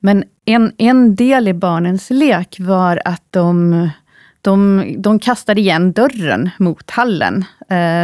Men 0.00 0.24
en, 0.44 0.72
en 0.78 1.14
del 1.14 1.48
i 1.48 1.54
barnens 1.54 2.10
lek 2.10 2.56
var 2.60 3.02
att 3.04 3.22
de, 3.30 3.88
de, 4.40 4.84
de 4.98 5.18
kastade 5.18 5.60
igen 5.60 5.92
dörren 5.92 6.50
mot 6.58 6.90
hallen. 6.90 7.44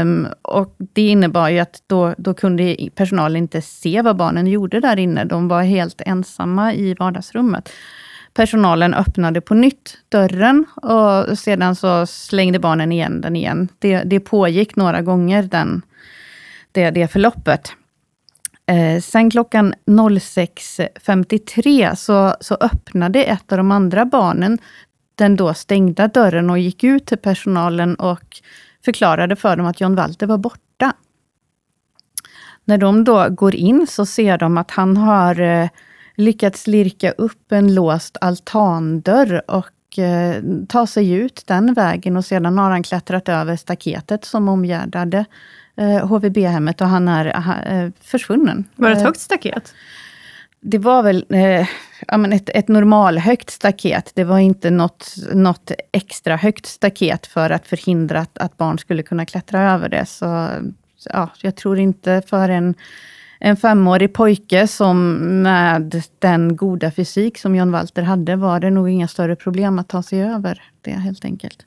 Um, 0.03 0.29
och 0.43 0.77
Det 0.79 1.09
innebar 1.09 1.49
ju 1.49 1.59
att 1.59 1.83
då, 1.87 2.15
då 2.19 2.35
kunde 2.35 2.77
personalen 2.95 3.37
inte 3.37 3.63
se 3.63 4.03
vad 4.03 4.17
barnen 4.17 4.47
gjorde 4.47 4.81
där 4.81 4.97
inne. 4.97 5.25
De 5.25 5.49
var 5.49 5.63
helt 5.63 6.03
ensamma 6.07 6.75
i 6.75 6.95
vardagsrummet. 6.95 7.73
Personalen 8.35 8.95
öppnade 8.95 9.41
på 9.41 9.55
nytt 9.55 9.99
dörren 10.09 10.65
och 10.75 11.39
sedan 11.39 11.77
så 11.77 12.07
slängde 12.07 12.59
barnen 12.59 12.93
igen 12.93 13.21
den 13.21 13.37
igen. 13.37 13.69
Det, 13.79 14.03
det 14.03 14.21
pågick 14.21 14.77
några 14.77 15.03
gånger, 15.03 15.43
den, 15.43 15.83
det, 16.73 16.91
det 16.91 17.09
förloppet. 17.09 17.73
Eh, 18.67 19.01
sen 19.01 19.31
klockan 19.31 19.75
06.53 19.87 21.95
så, 21.95 22.35
så 22.41 22.55
öppnade 22.55 23.25
ett 23.25 23.53
av 23.53 23.59
de 23.59 23.71
andra 23.71 24.05
barnen 24.05 24.59
den 25.15 25.37
då 25.37 25.55
stängda 25.55 26.09
dörren 26.09 26.51
och 26.51 26.59
gick 26.59 26.85
ut 26.85 27.07
till 27.07 27.19
personalen 27.19 27.95
och 27.95 28.41
förklarade 28.85 29.37
för 29.37 29.57
dem 29.57 29.67
att 29.67 29.81
John 29.81 29.95
Walter 29.95 30.27
var 30.27 30.39
borta. 30.39 30.93
När 32.65 32.79
de 32.79 33.05
då 33.05 33.29
går 33.31 33.55
in 33.55 33.87
så 33.87 34.07
ser 34.07 34.39
de 34.39 34.59
att 34.59 34.71
han 34.71 34.97
har 34.97 35.41
eh, 35.41 35.69
lyckats 36.15 36.67
lirka 36.67 37.11
upp 37.11 37.53
en 37.53 37.75
låst 37.75 38.17
altandörr 38.21 39.51
och 39.51 39.99
eh, 39.99 40.43
ta 40.69 40.87
sig 40.87 41.13
ut 41.13 41.43
den 41.47 41.75
vägen 41.75 42.17
och 42.17 42.25
sedan 42.25 42.59
har 42.59 42.71
han 42.71 42.83
klättrat 42.83 43.29
över 43.29 43.57
staketet 43.57 44.25
som 44.25 44.49
omgärdade 44.49 45.25
eh, 45.77 46.07
HVB-hemmet 46.07 46.81
och 46.81 46.87
han 46.87 47.09
är 47.09 47.27
eh, 47.85 47.91
försvunnen. 48.01 48.65
Var 48.77 48.89
det 48.89 48.95
ett 48.95 49.01
Eh, 49.01 49.05
högt 49.05 49.21
staket? 49.21 49.75
det 50.61 50.79
var 50.79 51.03
väl 51.03 51.27
eh, 51.29 51.67
ja, 52.09 52.17
men 52.17 52.33
ett, 52.33 52.51
ett 52.55 52.69
normalhögt 52.69 53.51
staket. 53.51 54.13
Det 54.15 54.25
var 54.25 54.39
inte 54.39 54.71
något, 54.71 55.15
något 55.33 55.71
extra 55.93 56.37
högt 56.37 56.67
staket 56.67 57.27
för 57.27 57.51
att 57.51 57.67
förhindra 57.67 58.21
att, 58.21 58.39
att 58.39 58.57
barn 58.57 58.79
skulle 58.79 59.03
kunna 59.03 59.27
klättra 59.27 59.73
över 59.73 59.89
det. 59.89 60.07
Så 60.07 60.49
ja, 61.11 61.31
jag 61.43 61.57
tror 61.57 61.79
inte 61.79 62.23
för 62.27 62.49
en, 62.49 62.75
en 63.41 63.57
femårig 63.57 64.13
pojke 64.15 64.67
som 64.67 65.15
med 65.43 66.03
den 66.19 66.57
goda 66.57 66.91
fysik 66.91 67.39
som 67.39 67.57
John 67.57 67.73
Walter 67.73 68.03
hade, 68.03 68.37
var 68.37 68.61
det 68.61 68.71
nog 68.71 68.91
inga 68.91 69.09
större 69.09 69.37
problem 69.37 69.79
att 69.79 69.89
ta 69.89 70.03
sig 70.03 70.23
över 70.23 70.63
det 70.81 70.91
helt 70.91 71.25
enkelt. 71.25 71.67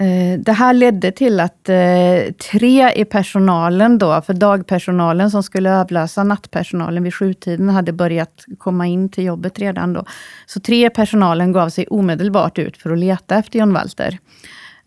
Eh, 0.00 0.38
det 0.38 0.52
här 0.52 0.72
ledde 0.74 1.12
till 1.12 1.40
att 1.40 1.68
eh, 1.68 2.32
tre 2.52 2.92
i 2.92 3.04
personalen 3.04 3.98
då, 3.98 4.22
för 4.22 4.34
dagpersonalen 4.34 5.30
som 5.30 5.42
skulle 5.42 5.80
avlösa 5.80 6.24
nattpersonalen 6.24 7.02
vid 7.02 7.14
sjutiden, 7.14 7.68
hade 7.68 7.92
börjat 7.92 8.44
komma 8.58 8.86
in 8.86 9.08
till 9.08 9.24
jobbet 9.24 9.58
redan 9.58 9.92
då. 9.92 10.04
Så 10.46 10.60
tre 10.60 10.86
i 10.86 10.90
personalen 10.90 11.52
gav 11.52 11.68
sig 11.68 11.86
omedelbart 11.86 12.58
ut 12.58 12.76
för 12.76 12.92
att 12.92 12.98
leta 12.98 13.36
efter 13.36 13.58
John 13.58 13.72
Walter. 13.72 14.18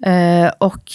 Eh, 0.05 0.51
och 0.57 0.89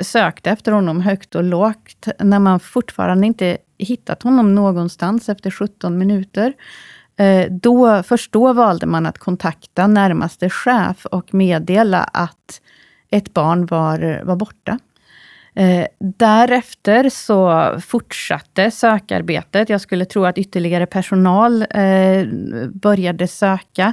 sökte 0.00 0.50
efter 0.50 0.72
honom 0.72 1.00
högt 1.00 1.34
och 1.34 1.44
lågt, 1.44 2.08
när 2.18 2.38
man 2.38 2.60
fortfarande 2.60 3.26
inte 3.26 3.58
hittat 3.78 4.22
honom 4.22 4.54
någonstans 4.54 5.28
efter 5.28 5.50
17 5.50 5.98
minuter. 5.98 6.52
Då, 7.50 8.02
först 8.02 8.32
då 8.32 8.52
valde 8.52 8.86
man 8.86 9.06
att 9.06 9.18
kontakta 9.18 9.86
närmaste 9.86 10.50
chef 10.50 11.06
och 11.06 11.34
meddela 11.34 12.02
att 12.02 12.60
ett 13.14 13.34
barn 13.34 13.66
var, 13.66 14.22
var 14.24 14.36
borta. 14.36 14.78
Eh, 15.54 15.86
därefter 15.98 17.08
så 17.08 17.70
fortsatte 17.80 18.70
sökarbetet. 18.70 19.68
Jag 19.68 19.80
skulle 19.80 20.04
tro 20.04 20.24
att 20.24 20.38
ytterligare 20.38 20.86
personal 20.86 21.62
eh, 21.62 22.26
började 22.72 23.26
söka. 23.28 23.92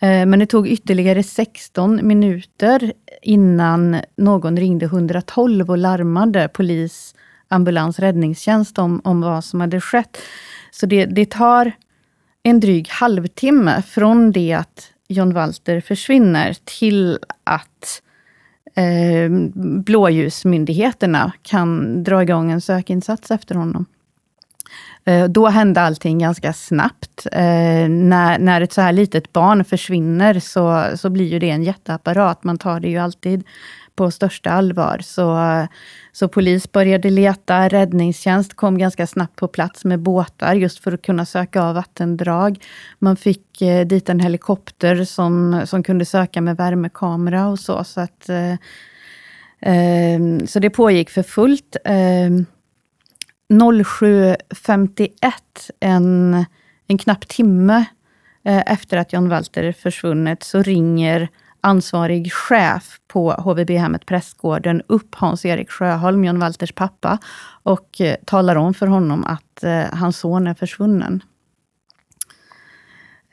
Eh, 0.00 0.26
men 0.26 0.38
det 0.38 0.46
tog 0.46 0.68
ytterligare 0.68 1.22
16 1.22 2.00
minuter 2.02 2.92
innan 3.22 3.96
någon 4.16 4.56
ringde 4.56 4.86
112 4.86 5.70
och 5.70 5.78
larmade 5.78 6.48
polis, 6.48 7.14
ambulans, 7.48 7.98
räddningstjänst 7.98 8.78
om, 8.78 9.00
om 9.04 9.20
vad 9.20 9.44
som 9.44 9.60
hade 9.60 9.80
skett. 9.80 10.18
Så 10.70 10.86
det, 10.86 11.06
det 11.06 11.30
tar 11.30 11.72
en 12.42 12.60
dryg 12.60 12.88
halvtimme 12.88 13.82
från 13.82 14.32
det 14.32 14.52
att 14.52 14.92
John 15.08 15.32
Walter 15.34 15.80
försvinner 15.80 16.56
till 16.64 17.18
att 17.44 18.02
eh, 18.74 19.30
blåljusmyndigheterna 19.84 21.32
kan 21.42 22.02
dra 22.04 22.22
igång 22.22 22.50
en 22.50 22.60
sökinsats 22.60 23.30
efter 23.30 23.54
honom. 23.54 23.86
Eh, 25.04 25.24
då 25.24 25.48
hände 25.48 25.80
allting 25.80 26.18
ganska 26.18 26.52
snabbt. 26.52 27.26
Eh, 27.32 27.88
när, 27.88 28.38
när 28.38 28.60
ett 28.60 28.72
så 28.72 28.80
här 28.80 28.92
litet 28.92 29.32
barn 29.32 29.64
försvinner 29.64 30.40
så, 30.40 30.96
så 30.96 31.10
blir 31.10 31.26
ju 31.26 31.38
det 31.38 31.50
en 31.50 31.62
jätteapparat. 31.62 32.44
Man 32.44 32.58
tar 32.58 32.80
det 32.80 32.88
ju 32.88 32.98
alltid 32.98 33.44
på 33.96 34.10
största 34.10 34.50
allvar. 34.50 34.98
Så, 35.02 35.38
så 36.12 36.28
polis 36.28 36.72
började 36.72 37.10
leta, 37.10 37.68
räddningstjänst 37.68 38.54
kom 38.54 38.78
ganska 38.78 39.06
snabbt 39.06 39.36
på 39.36 39.48
plats 39.48 39.84
med 39.84 40.00
båtar, 40.00 40.54
just 40.54 40.78
för 40.78 40.92
att 40.92 41.02
kunna 41.02 41.26
söka 41.26 41.62
av 41.62 41.74
vattendrag. 41.74 42.64
Man 42.98 43.16
fick 43.16 43.62
eh, 43.62 43.86
dit 43.86 44.08
en 44.08 44.20
helikopter 44.20 45.04
som, 45.04 45.62
som 45.66 45.82
kunde 45.82 46.04
söka 46.04 46.40
med 46.40 46.56
värmekamera 46.56 47.48
och 47.48 47.58
så. 47.58 47.84
Så, 47.84 48.00
att, 48.00 48.28
eh, 48.28 48.52
eh, 49.74 50.20
så 50.46 50.58
det 50.58 50.70
pågick 50.70 51.10
för 51.10 51.22
fullt. 51.22 51.76
Eh, 51.84 52.30
07.51, 53.50 55.10
en, 55.80 56.44
en 56.86 56.98
knapp 56.98 57.28
timme 57.28 57.84
eh, 58.44 58.62
efter 58.66 58.96
att 58.96 59.12
John 59.12 59.28
Walter 59.28 59.72
försvunnit, 59.72 60.42
så 60.42 60.62
ringer 60.62 61.28
ansvarig 61.60 62.32
chef 62.32 63.00
på 63.08 63.32
HVB-hemmet 63.32 64.06
Prästgården 64.06 64.82
upp 64.86 65.14
Hans-Erik 65.14 65.70
Sjöholm, 65.70 66.24
John 66.24 66.38
Walters 66.38 66.72
pappa, 66.72 67.18
och 67.62 68.00
eh, 68.00 68.16
talar 68.26 68.56
om 68.56 68.74
för 68.74 68.86
honom 68.86 69.24
att 69.24 69.64
eh, 69.64 69.84
hans 69.92 70.18
son 70.18 70.46
är 70.46 70.54
försvunnen. 70.54 71.22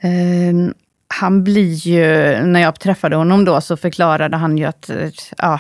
Ehm, 0.02 0.74
han 1.08 1.44
blir 1.44 1.74
ju, 1.74 2.02
när 2.46 2.60
jag 2.60 2.80
träffade 2.80 3.16
honom 3.16 3.46
då, 3.46 3.62
så 3.62 3.78
förklarade 3.78 4.38
han 4.38 4.58
ju 4.58 4.66
att 4.66 4.90
eh, 4.90 5.10
ja, 5.38 5.60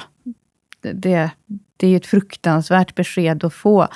det, 0.81 1.29
det 1.77 1.87
är 1.87 1.97
ett 1.97 2.05
fruktansvärt 2.05 2.95
besked 2.95 3.43
att 3.43 3.53
få. 3.53 3.87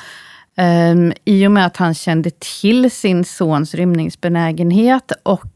Um, 0.58 1.14
I 1.26 1.48
och 1.48 1.52
med 1.52 1.66
att 1.66 1.78
han 1.78 1.94
kände 1.94 2.32
till 2.62 2.92
sin 2.92 3.24
sons 3.26 3.74
rymningsbenägenhet 3.74 5.12
och 5.24 5.54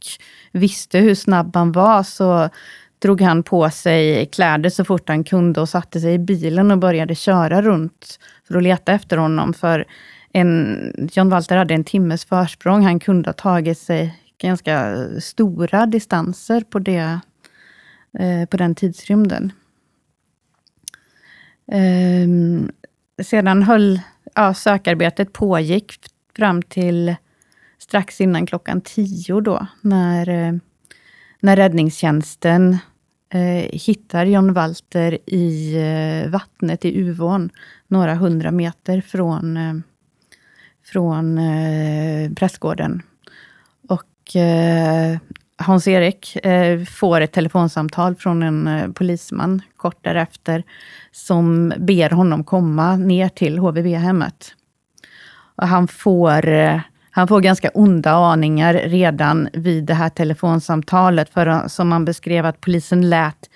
visste 0.51 0.99
hur 0.99 1.15
snabb 1.15 1.55
han 1.55 1.71
var, 1.71 2.03
så 2.03 2.49
drog 3.05 3.21
han 3.21 3.43
på 3.43 3.69
sig 3.69 4.25
kläder 4.25 4.69
så 4.69 4.85
fort 4.85 5.09
han 5.09 5.23
kunde 5.23 5.61
och 5.61 5.69
satte 5.69 5.99
sig 5.99 6.13
i 6.13 6.19
bilen 6.19 6.71
och 6.71 6.77
började 6.77 7.15
köra 7.15 7.61
runt 7.61 8.19
för 8.47 8.55
att 8.55 8.63
leta 8.63 8.93
efter 8.93 9.17
honom. 9.17 9.53
För 9.53 9.85
en, 10.33 11.09
John 11.13 11.29
Walter 11.29 11.57
hade 11.57 11.73
en 11.73 11.83
timmes 11.83 12.25
försprång. 12.25 12.83
Han 12.83 12.99
kunde 12.99 13.29
ha 13.29 13.33
tagit 13.33 13.77
sig 13.77 14.19
ganska 14.37 15.07
stora 15.19 15.85
distanser 15.85 16.61
på, 16.61 16.79
det, 16.79 17.19
eh, 18.19 18.45
på 18.49 18.57
den 18.57 18.75
tidsrymden. 18.75 19.51
Ehm, 21.71 22.71
sedan 23.23 23.63
höll 23.63 23.99
ja, 24.35 24.53
sökarbetet 24.53 25.33
pågick 25.33 25.93
fram 26.35 26.61
till 26.61 27.15
strax 27.77 28.21
innan 28.21 28.45
klockan 28.45 28.81
tio 28.81 29.41
då, 29.41 29.67
när, 29.81 30.29
eh, 30.29 30.53
när 31.39 31.55
räddningstjänsten 31.55 32.77
Eh, 33.35 33.69
hittar 33.71 34.25
John 34.25 34.53
Walter 34.53 35.17
i 35.25 35.75
eh, 35.75 36.31
vattnet 36.31 36.85
i 36.85 36.99
Uvån, 36.99 37.49
några 37.87 38.15
hundra 38.15 38.51
meter 38.51 39.01
från, 39.01 39.57
eh, 39.57 39.73
från 40.83 41.39
prästgården. 42.35 43.01
Och 43.87 44.05
Hans-Erik 45.57 46.37
får 46.89 47.21
ett 47.21 47.31
telefonsamtal 47.31 48.15
från 48.15 48.43
en 48.43 48.93
polisman 48.93 49.61
kort 49.77 49.97
därefter, 50.01 50.63
som 51.11 51.73
ber 51.77 52.09
honom 52.09 52.43
komma 52.43 52.95
ner 52.95 53.29
till 53.29 53.57
HVB-hemmet. 53.57 54.55
Och 55.55 55.67
han 55.67 55.87
får 55.87 56.47
eh, 56.47 56.79
han 57.15 57.27
får 57.27 57.41
ganska 57.41 57.69
onda 57.73 58.11
aningar 58.11 58.73
redan 58.73 59.49
vid 59.53 59.83
det 59.83 59.93
här 59.93 60.09
telefonsamtalet, 60.09 61.29
för 61.29 61.67
som 61.67 61.91
han 61.91 62.05
beskrev 62.05 62.45
att 62.45 62.61
polisen 62.61 63.09
lät, 63.09 63.49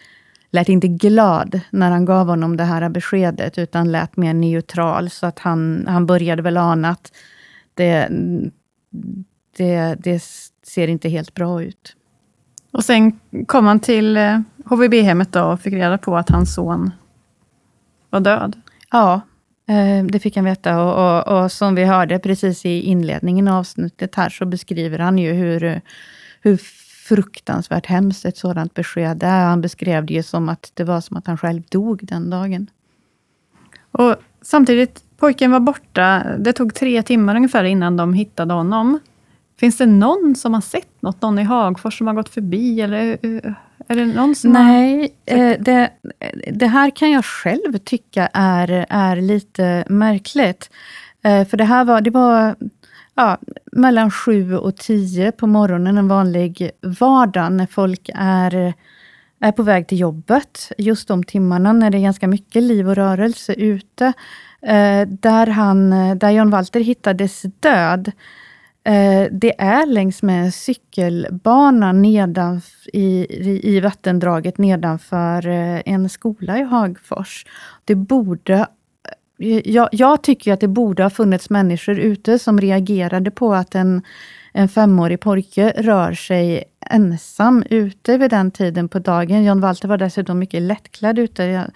lät 0.52 0.70
inte 0.70 0.88
glad 0.88 1.60
när 1.72 1.92
han 1.92 2.06
gav 2.06 2.28
honom 2.28 2.58
det 2.58 2.64
här 2.64 2.90
beskedet, 2.90 3.58
utan 3.58 3.92
lät 3.92 4.18
mer 4.18 4.34
neutral, 4.34 5.10
så 5.10 5.26
att 5.26 5.40
han, 5.40 5.86
han 5.88 6.06
började 6.06 6.42
väl 6.42 6.58
ana 6.58 6.90
att 6.90 7.12
det, 7.74 8.10
det, 9.58 9.96
det 10.00 10.24
ser 10.64 10.88
inte 10.88 11.10
helt 11.10 11.34
bra 11.34 11.64
ut. 11.64 11.96
Och 12.72 12.86
sen 12.86 13.20
kom 13.46 13.66
han 13.66 13.80
till 13.80 14.18
HVB-hemmet 14.66 15.32
då 15.32 15.44
och 15.44 15.62
fick 15.62 15.74
reda 15.74 15.98
på 15.98 16.18
att 16.18 16.30
hans 16.30 16.56
son 16.56 16.92
var 18.10 18.20
död. 18.20 18.62
Ja, 18.92 19.22
Eh, 19.22 19.22
Eh, 19.70 20.06
det 20.06 20.20
fick 20.20 20.36
han 20.36 20.46
veta 20.46 20.84
och, 20.84 21.28
och, 21.28 21.44
och, 21.44 21.52
som 21.52 21.76
vi 21.76 21.84
hörde 21.86 22.20
precis 22.20 22.66
i 22.66 22.82
inledningen 22.82 23.48
av 23.48 23.58
avsnittet 23.58 24.16
här, 24.16 24.30
så 24.30 24.46
beskriver 24.46 25.00
han 25.00 25.18
ju 25.18 25.32
hur, 25.34 25.82
hur 26.42 26.58
fruktansvärt 27.08 27.86
hemskt 27.86 28.26
ett 28.26 28.38
sådant 28.38 28.74
besked 28.74 29.24
är. 29.24 29.46
Han 29.46 29.62
beskrev 29.62 30.06
det 30.06 30.14
ju 30.14 30.24
som 30.24 30.50
att 30.50 30.72
det 30.74 30.84
var 30.84 31.02
som 31.02 31.18
att 31.18 31.28
han 31.28 31.38
själv 31.38 31.62
dog 31.70 32.00
den 32.04 32.30
dagen. 32.30 32.68
Och 33.92 34.16
samtidigt, 34.42 35.04
pojken 35.18 35.52
var 35.52 35.60
borta. 35.60 36.24
Det 36.38 36.54
tog 36.54 36.74
tre 36.74 37.04
timmar 37.04 37.36
ungefär 37.36 37.64
innan 37.64 37.98
de 37.98 38.14
hittade 38.14 38.54
honom. 38.54 39.00
Finns 39.60 39.78
det 39.78 39.86
någon 39.86 40.36
som 40.36 40.54
har 40.54 40.62
sett 40.62 41.02
något? 41.02 41.22
Någon 41.22 41.40
i 41.40 41.44
Hagfors 41.44 41.98
som 41.98 42.08
har 42.08 42.14
gått 42.14 42.30
förbi? 42.30 42.82
Eller 42.82 43.18
eh, 43.22 43.54
är 43.88 43.96
det 43.96 44.06
någon 44.06 44.36
som 44.36 44.52
Nej, 44.52 45.14
har... 45.30 45.38
Eh, 45.38 45.58
det, 45.60 45.90
det 46.52 46.68
här 46.68 46.90
kan 46.90 47.12
jag 47.12 47.26
själv 47.26 47.78
tycka 47.78 48.30
är, 48.34 48.86
är 48.90 49.16
lite 49.16 49.84
märkligt. 49.90 50.70
Eh, 51.24 51.48
för 51.48 51.58
det 51.58 51.64
här 51.64 51.86
var, 51.86 52.02
det 52.02 52.10
var 52.10 52.56
ja, 53.16 53.38
mellan 53.72 54.12
sju 54.12 54.56
och 54.56 54.76
tio 54.76 55.32
på 55.32 55.48
morgonen, 55.48 55.98
en 55.98 56.08
vanlig 56.08 56.72
vardag, 56.82 57.52
när 57.52 57.66
folk 57.66 58.10
är, 58.16 58.74
är 59.40 59.52
på 59.52 59.64
väg 59.64 59.88
till 59.88 60.00
jobbet. 60.00 60.72
Just 60.78 61.08
de 61.08 61.24
timmarna 61.24 61.74
när 61.74 61.90
det 61.90 61.98
är 61.98 62.02
ganska 62.02 62.28
mycket 62.28 62.64
liv 62.64 62.90
och 62.90 62.96
rörelse 62.96 63.54
ute. 63.54 64.14
Där, 65.08 65.48
han, 65.48 65.90
där 66.20 66.30
John 66.30 66.50
Walter 66.50 66.80
hittades 66.80 67.42
död, 67.60 68.12
Eh, 68.12 68.49
Eh, 68.90 69.28
det 69.32 69.62
är 69.62 69.86
längs 69.86 70.22
med 70.22 70.44
en 70.44 70.52
cykelbana 70.52 71.92
nedan 71.92 72.62
i, 72.94 73.28
i 73.76 73.80
vattendraget 73.80 74.58
nedanför 74.58 75.48
eh, 75.48 75.82
en 75.86 76.10
skola 76.10 76.58
i 76.58 76.64
Hagfors. 76.64 77.46
Det 77.86 77.96
borde 77.96 78.68
eh, 79.40 79.70
jag, 79.70 79.90
jag, 79.92 80.24
tycker 80.24 80.54
att 80.54 80.60
det 80.60 80.68
borde 80.68 81.04
ha 81.04 81.10
funnits 81.10 81.50
människor 81.50 82.00
ute 82.00 82.40
som 82.40 82.62
reagerade 82.62 83.32
på 83.32 83.54
att 83.54 83.76
en, 83.76 84.02
en 84.54 84.70
femårig 84.70 85.20
pojke 85.20 85.74
rör 85.78 86.14
sig 86.14 86.64
ensam 86.90 87.64
ute 87.70 88.18
vid 88.18 88.30
den 88.30 88.52
tiden 88.52 88.90
på 88.90 89.00
dagen. 89.00 89.44
John 89.44 89.62
Walter 89.62 89.88
var 89.88 89.98
dessutom 89.98 90.40
mycket 90.40 90.62
lättklädd 90.62 91.20
ute, 91.20 91.72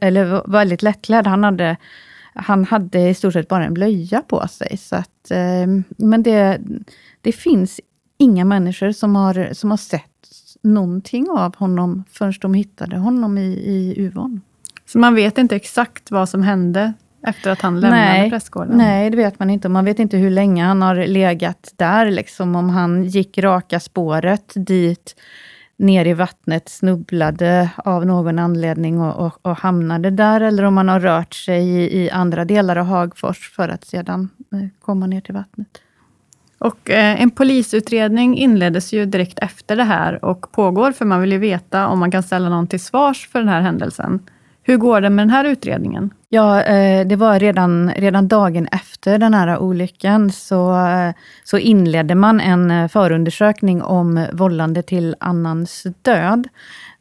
eller 0.00 0.50
väldigt 0.50 0.82
lättklädd. 0.82 1.26
Han 1.26 1.44
hade 1.44 1.76
han 2.34 2.64
hade 2.64 3.08
i 3.08 3.14
stort 3.14 3.32
sett 3.32 3.48
bara 3.48 3.64
en 3.64 3.74
blöja 3.74 4.22
på 4.22 4.48
sig. 4.48 4.76
Så 4.76 4.96
att, 4.96 5.30
eh, 5.30 5.66
men 5.96 6.22
det, 6.22 6.60
det 7.20 7.32
finns 7.32 7.80
inga 8.18 8.44
människor 8.44 8.92
som 8.92 9.16
har, 9.16 9.48
som 9.52 9.70
har 9.70 9.76
sett 9.76 10.02
någonting 10.62 11.30
av 11.30 11.56
honom 11.56 12.04
förrän 12.10 12.34
de 12.40 12.54
hittade 12.54 12.96
honom 12.96 13.38
i, 13.38 13.46
i 13.46 13.94
Uvån. 13.96 14.40
Så 14.86 14.98
man 14.98 15.14
vet 15.14 15.38
inte 15.38 15.56
exakt 15.56 16.10
vad 16.10 16.28
som 16.28 16.42
hände 16.42 16.92
efter 17.26 17.50
att 17.50 17.60
han 17.60 17.80
lämnade 17.80 18.02
nej, 18.02 18.30
prästgården? 18.30 18.78
Nej, 18.78 19.10
det 19.10 19.16
vet 19.16 19.38
man 19.38 19.50
inte. 19.50 19.68
Man 19.68 19.84
vet 19.84 19.98
inte 19.98 20.16
hur 20.16 20.30
länge 20.30 20.64
han 20.64 20.82
har 20.82 20.94
legat 20.94 21.72
där. 21.76 22.10
Liksom, 22.10 22.56
om 22.56 22.70
han 22.70 23.04
gick 23.04 23.38
raka 23.38 23.80
spåret 23.80 24.52
dit 24.54 25.14
ner 25.78 26.04
i 26.04 26.14
vattnet, 26.14 26.68
snubblade 26.68 27.70
av 27.76 28.06
någon 28.06 28.38
anledning 28.38 29.00
och, 29.00 29.26
och, 29.26 29.38
och 29.42 29.56
hamnade 29.56 30.10
där, 30.10 30.40
eller 30.40 30.62
om 30.62 30.74
man 30.74 30.88
har 30.88 31.00
rört 31.00 31.34
sig 31.34 31.68
i, 31.68 32.04
i, 32.04 32.10
andra 32.10 32.44
delar 32.44 32.76
av 32.76 32.86
Hagfors 32.86 33.50
för 33.56 33.68
att 33.68 33.84
sedan 33.84 34.28
eh, 34.52 34.68
komma 34.80 35.06
ner 35.06 35.20
till 35.20 35.34
vattnet. 35.34 35.68
Och 36.58 36.90
eh, 36.90 37.22
En 37.22 37.30
polisutredning 37.30 38.38
inleddes 38.38 38.92
ju 38.92 39.06
direkt 39.06 39.38
efter 39.38 39.76
det 39.76 39.84
här 39.84 40.24
och 40.24 40.52
pågår, 40.52 40.92
för 40.92 41.04
man 41.04 41.20
vill 41.20 41.32
ju 41.32 41.38
veta 41.38 41.88
om 41.88 41.98
man 41.98 42.10
kan 42.10 42.22
ställa 42.22 42.48
någon 42.48 42.66
till 42.66 42.80
svars 42.80 43.28
för 43.28 43.38
den 43.38 43.48
här 43.48 43.60
händelsen. 43.60 44.20
Hur 44.68 44.76
går 44.76 45.00
det 45.00 45.10
med 45.10 45.22
den 45.22 45.30
här 45.30 45.44
utredningen? 45.44 46.10
Ja, 46.28 46.62
eh, 46.62 47.06
det 47.06 47.16
var 47.16 47.38
redan, 47.38 47.92
redan 47.96 48.28
dagen 48.28 48.68
efter 48.72 49.18
den 49.18 49.34
här 49.34 49.58
olyckan, 49.58 50.32
så, 50.32 50.86
eh, 50.86 51.14
så 51.44 51.58
inledde 51.58 52.14
man 52.14 52.40
en 52.40 52.70
eh, 52.70 52.88
förundersökning 52.88 53.82
om 53.82 54.26
vållande 54.32 54.82
till 54.82 55.16
annans 55.20 55.86
död. 56.02 56.48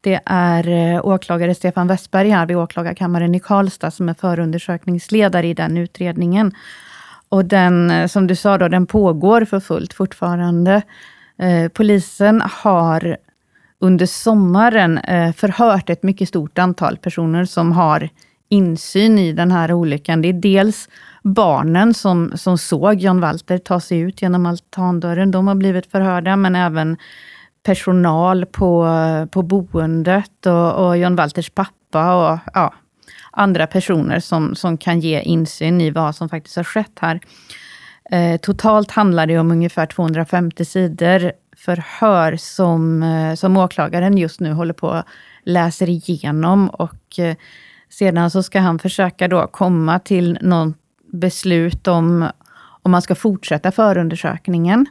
Det 0.02 0.20
är 0.26 0.66
åklagare 1.06 1.56
Stefan 1.56 1.88
Westberg 1.88 2.30
här 2.30 2.46
vid 2.46 2.58
åklagarkammaren 2.58 3.36
i 3.36 3.40
Karlstad, 3.40 3.92
som 3.92 4.10
är 4.10 4.14
förundersökningsledare 4.14 5.48
i 5.48 5.54
den 5.54 5.78
utredningen. 5.78 6.52
Och 7.30 7.46
den, 7.46 8.10
som 8.10 8.28
du 8.28 8.36
sa, 8.36 8.58
då, 8.58 8.68
den 8.68 8.86
pågår 8.86 9.46
för 9.46 9.60
fullt 9.60 9.94
fortfarande. 9.94 10.82
polisen 11.74 12.42
har 12.46 13.18
under 13.80 14.06
sommaren 14.06 14.98
eh, 14.98 15.34
förhört 15.34 15.90
ett 15.90 16.04
mycket 16.04 16.30
stort 16.30 16.58
antal 16.58 16.98
personer 16.98 17.46
som 17.46 17.72
har 17.72 18.10
insyn 18.50 19.20
i 19.20 19.34
den 19.34 19.52
här 19.52 19.74
olyckan. 19.74 20.22
Det 20.22 20.28
är 20.28 20.34
dels 20.34 20.90
barnen 21.24 21.94
som, 21.94 22.32
som 22.36 22.58
såg 22.58 22.96
John 22.96 23.22
Walter 23.22 23.58
ta 23.58 23.80
sig 23.80 24.00
ut 24.00 24.22
genom 24.22 24.46
altandörren. 24.46 25.32
De 25.32 25.48
har 25.48 25.56
blivit 25.56 25.92
förhörda, 25.92 26.36
men 26.36 26.56
även 26.56 26.98
personal 27.64 28.46
på, 28.46 28.88
på 29.32 29.42
boendet 29.42 30.46
och, 30.46 30.88
och 30.88 30.98
John 30.98 31.16
Walters 31.16 31.50
pappa 31.50 32.32
och 32.32 32.40
ja, 32.54 32.74
andra 33.32 33.68
personer 33.68 34.20
som, 34.20 34.56
som 34.56 34.78
kan 34.78 35.00
ge 35.00 35.22
insyn 35.22 35.82
i 35.82 35.92
vad 35.92 36.16
som 36.16 36.30
faktiskt 36.30 36.56
har 36.56 36.64
skett 36.64 37.00
här. 37.00 37.20
Eh, 38.12 38.38
totalt 38.38 38.92
handlar 38.92 39.28
det 39.28 39.40
om 39.40 39.52
ungefär 39.52 39.86
250 39.86 40.66
sidor 40.66 41.32
förhör 41.58 42.36
som, 42.36 43.04
eh, 43.04 43.36
som 43.36 43.58
åklagaren 43.58 44.18
just 44.18 44.40
nu 44.40 44.52
håller 44.52 44.74
på 44.74 45.04
läser 45.44 45.90
igenom 45.90 46.70
och 46.70 47.20
eh, 47.20 47.36
sedan 47.90 48.32
så 48.32 48.44
ska 48.44 48.60
han 48.60 48.80
försöka 48.80 49.28
då 49.28 49.48
komma 49.48 50.00
till 50.00 50.38
något 50.42 50.78
beslut 51.14 51.88
om, 51.88 52.30
om 52.84 52.92
man 52.92 53.02
ska 53.02 53.16
fortsätta 53.16 53.72
förundersökningen. 53.72 54.86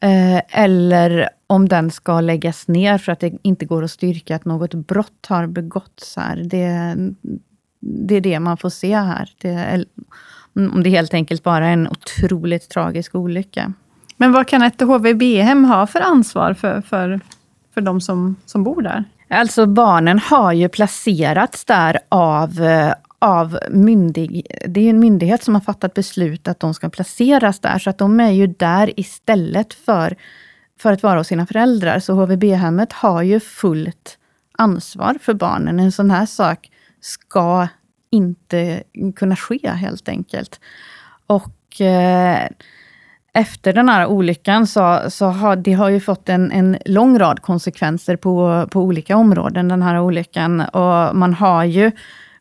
Eh, 0.00 0.62
eller 0.62 1.28
om 1.46 1.68
den 1.68 1.90
ska 1.90 2.20
läggas 2.20 2.68
ner 2.68 2.98
för 2.98 3.12
att 3.12 3.20
det 3.20 3.38
inte 3.42 3.64
går 3.64 3.84
att 3.84 3.90
styrka 3.90 4.36
att 4.36 4.44
något 4.44 4.74
brott 4.74 5.26
har 5.28 5.46
begåtts 5.46 6.16
här. 6.16 6.36
Det, 6.36 6.96
det 7.80 8.14
är 8.14 8.20
det 8.20 8.40
man 8.40 8.56
får 8.56 8.70
se 8.70 8.96
här. 8.96 9.30
Det, 9.38 9.84
om 10.54 10.82
det 10.82 10.90
helt 10.90 11.14
enkelt 11.14 11.42
bara 11.42 11.66
är 11.66 11.72
en 11.72 11.88
otroligt 11.88 12.68
tragisk 12.68 13.14
olycka. 13.14 13.72
Men 14.20 14.32
vad 14.32 14.46
kan 14.46 14.62
ett 14.62 14.80
HVB-hem 14.80 15.64
ha 15.64 15.86
för 15.86 16.00
ansvar 16.00 16.54
för, 16.54 16.80
för, 16.80 17.20
för 17.74 17.80
de 17.80 18.00
som, 18.00 18.36
som 18.46 18.64
bor 18.64 18.82
där? 18.82 19.04
Alltså 19.28 19.66
barnen 19.66 20.18
har 20.18 20.52
ju 20.52 20.68
placerats 20.68 21.64
där 21.64 21.98
av, 22.08 22.62
eh, 22.62 22.92
av 23.18 23.58
myndig, 23.70 24.46
det 24.66 24.80
är 24.80 24.90
en 24.90 25.00
myndighet 25.00 25.42
som 25.42 25.54
har 25.54 25.60
fattat 25.60 25.94
beslut 25.94 26.48
att 26.48 26.60
de 26.60 26.74
ska 26.74 26.88
placeras 26.88 27.60
där, 27.60 27.78
så 27.78 27.90
att 27.90 27.98
de 27.98 28.20
är 28.20 28.30
ju 28.30 28.46
där 28.46 29.00
istället 29.00 29.74
för, 29.74 30.16
för 30.80 30.92
att 30.92 31.02
vara 31.02 31.18
hos 31.18 31.26
sina 31.26 31.46
föräldrar. 31.46 31.98
Så 31.98 32.12
HVB-hemmet 32.14 32.92
har 32.92 33.22
ju 33.22 33.40
fullt 33.40 34.18
ansvar 34.58 35.16
för 35.22 35.34
barnen. 35.34 35.80
En 35.80 35.92
sån 35.92 36.10
här 36.10 36.26
sak 36.26 36.70
ska 37.00 37.68
inte 38.10 38.82
kunna 39.16 39.36
ske 39.36 39.68
helt 39.70 40.08
enkelt. 40.08 40.60
Och 41.26 41.80
eh, 41.80 42.48
efter 43.32 43.72
den 43.72 43.88
här 43.88 44.06
olyckan 44.06 44.66
så, 44.66 45.00
så 45.08 45.26
har 45.26 45.56
det 45.56 45.72
har 45.72 45.88
ju 45.88 46.00
fått 46.00 46.28
en, 46.28 46.52
en 46.52 46.78
lång 46.84 47.18
rad 47.18 47.42
konsekvenser 47.42 48.16
på, 48.16 48.66
på 48.70 48.80
olika 48.80 49.16
områden, 49.16 49.68
den 49.68 49.82
här 49.82 50.00
olyckan. 50.00 50.60
Och 50.60 51.16
man 51.16 51.34
har 51.34 51.64
ju 51.64 51.90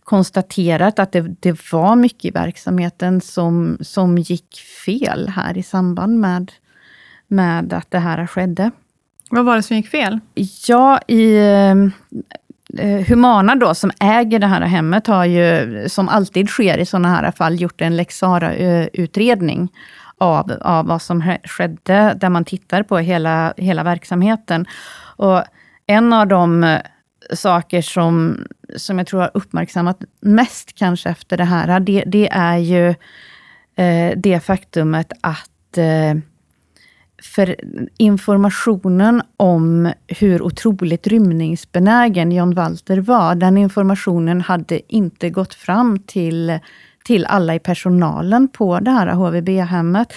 konstaterat 0.03 0.99
att 0.99 1.11
det, 1.11 1.21
det 1.39 1.71
var 1.71 1.95
mycket 1.95 2.25
i 2.25 2.31
verksamheten 2.31 3.21
som, 3.21 3.77
som 3.81 4.17
gick 4.17 4.61
fel 4.85 5.29
här 5.29 5.57
i 5.57 5.63
samband 5.63 6.19
med, 6.19 6.51
med 7.27 7.73
att 7.73 7.91
det 7.91 7.99
här 7.99 8.27
skedde. 8.27 8.71
Vad 9.29 9.45
var 9.45 9.55
det 9.55 9.63
som 9.63 9.77
gick 9.77 9.87
fel? 9.87 10.19
Ja, 10.67 10.99
i 11.07 11.37
eh, 12.77 13.05
Humana 13.07 13.55
då, 13.55 13.75
som 13.75 13.91
äger 13.99 14.39
det 14.39 14.47
här 14.47 14.61
hemmet, 14.61 15.07
har 15.07 15.25
ju, 15.25 15.85
som 15.89 16.09
alltid 16.09 16.49
sker 16.49 16.77
i 16.77 16.85
sådana 16.85 17.09
här 17.09 17.31
fall, 17.31 17.61
gjort 17.61 17.81
en 17.81 17.97
lex 17.97 18.21
utredning 18.93 19.69
av, 20.17 20.51
av 20.61 20.85
vad 20.85 21.01
som 21.01 21.37
skedde, 21.43 22.17
där 22.21 22.29
man 22.29 22.45
tittar 22.45 22.83
på 22.83 22.97
hela, 22.97 23.53
hela 23.57 23.83
verksamheten. 23.83 24.65
Och 24.99 25.43
en 25.85 26.13
av 26.13 26.27
de 26.27 26.63
eh, 26.63 26.79
saker 27.33 27.81
som, 27.81 28.45
som 28.75 28.97
jag 28.97 29.07
tror 29.07 29.19
har 29.19 29.31
uppmärksammat 29.33 30.03
mest 30.19 30.73
kanske 30.75 31.09
efter 31.09 31.37
det 31.37 31.43
här, 31.43 31.79
det, 31.79 32.03
det 32.07 32.29
är 32.31 32.57
ju 32.57 32.89
eh, 33.75 34.17
det 34.17 34.39
faktumet 34.39 35.13
att 35.21 35.77
eh, 35.77 36.13
för 37.23 37.55
informationen 37.97 39.21
om 39.37 39.91
hur 40.07 40.41
otroligt 40.41 41.07
rymningsbenägen 41.07 42.31
John 42.31 42.53
Walter 42.53 42.97
var, 42.97 43.35
den 43.35 43.57
informationen 43.57 44.41
hade 44.41 44.93
inte 44.95 45.29
gått 45.29 45.53
fram 45.53 45.99
till, 45.99 46.59
till 47.07 47.25
alla 47.25 47.55
i 47.55 47.59
personalen 47.59 48.47
på 48.47 48.79
det 48.79 48.91
här 48.91 49.07
HVB-hemmet. 49.07 50.13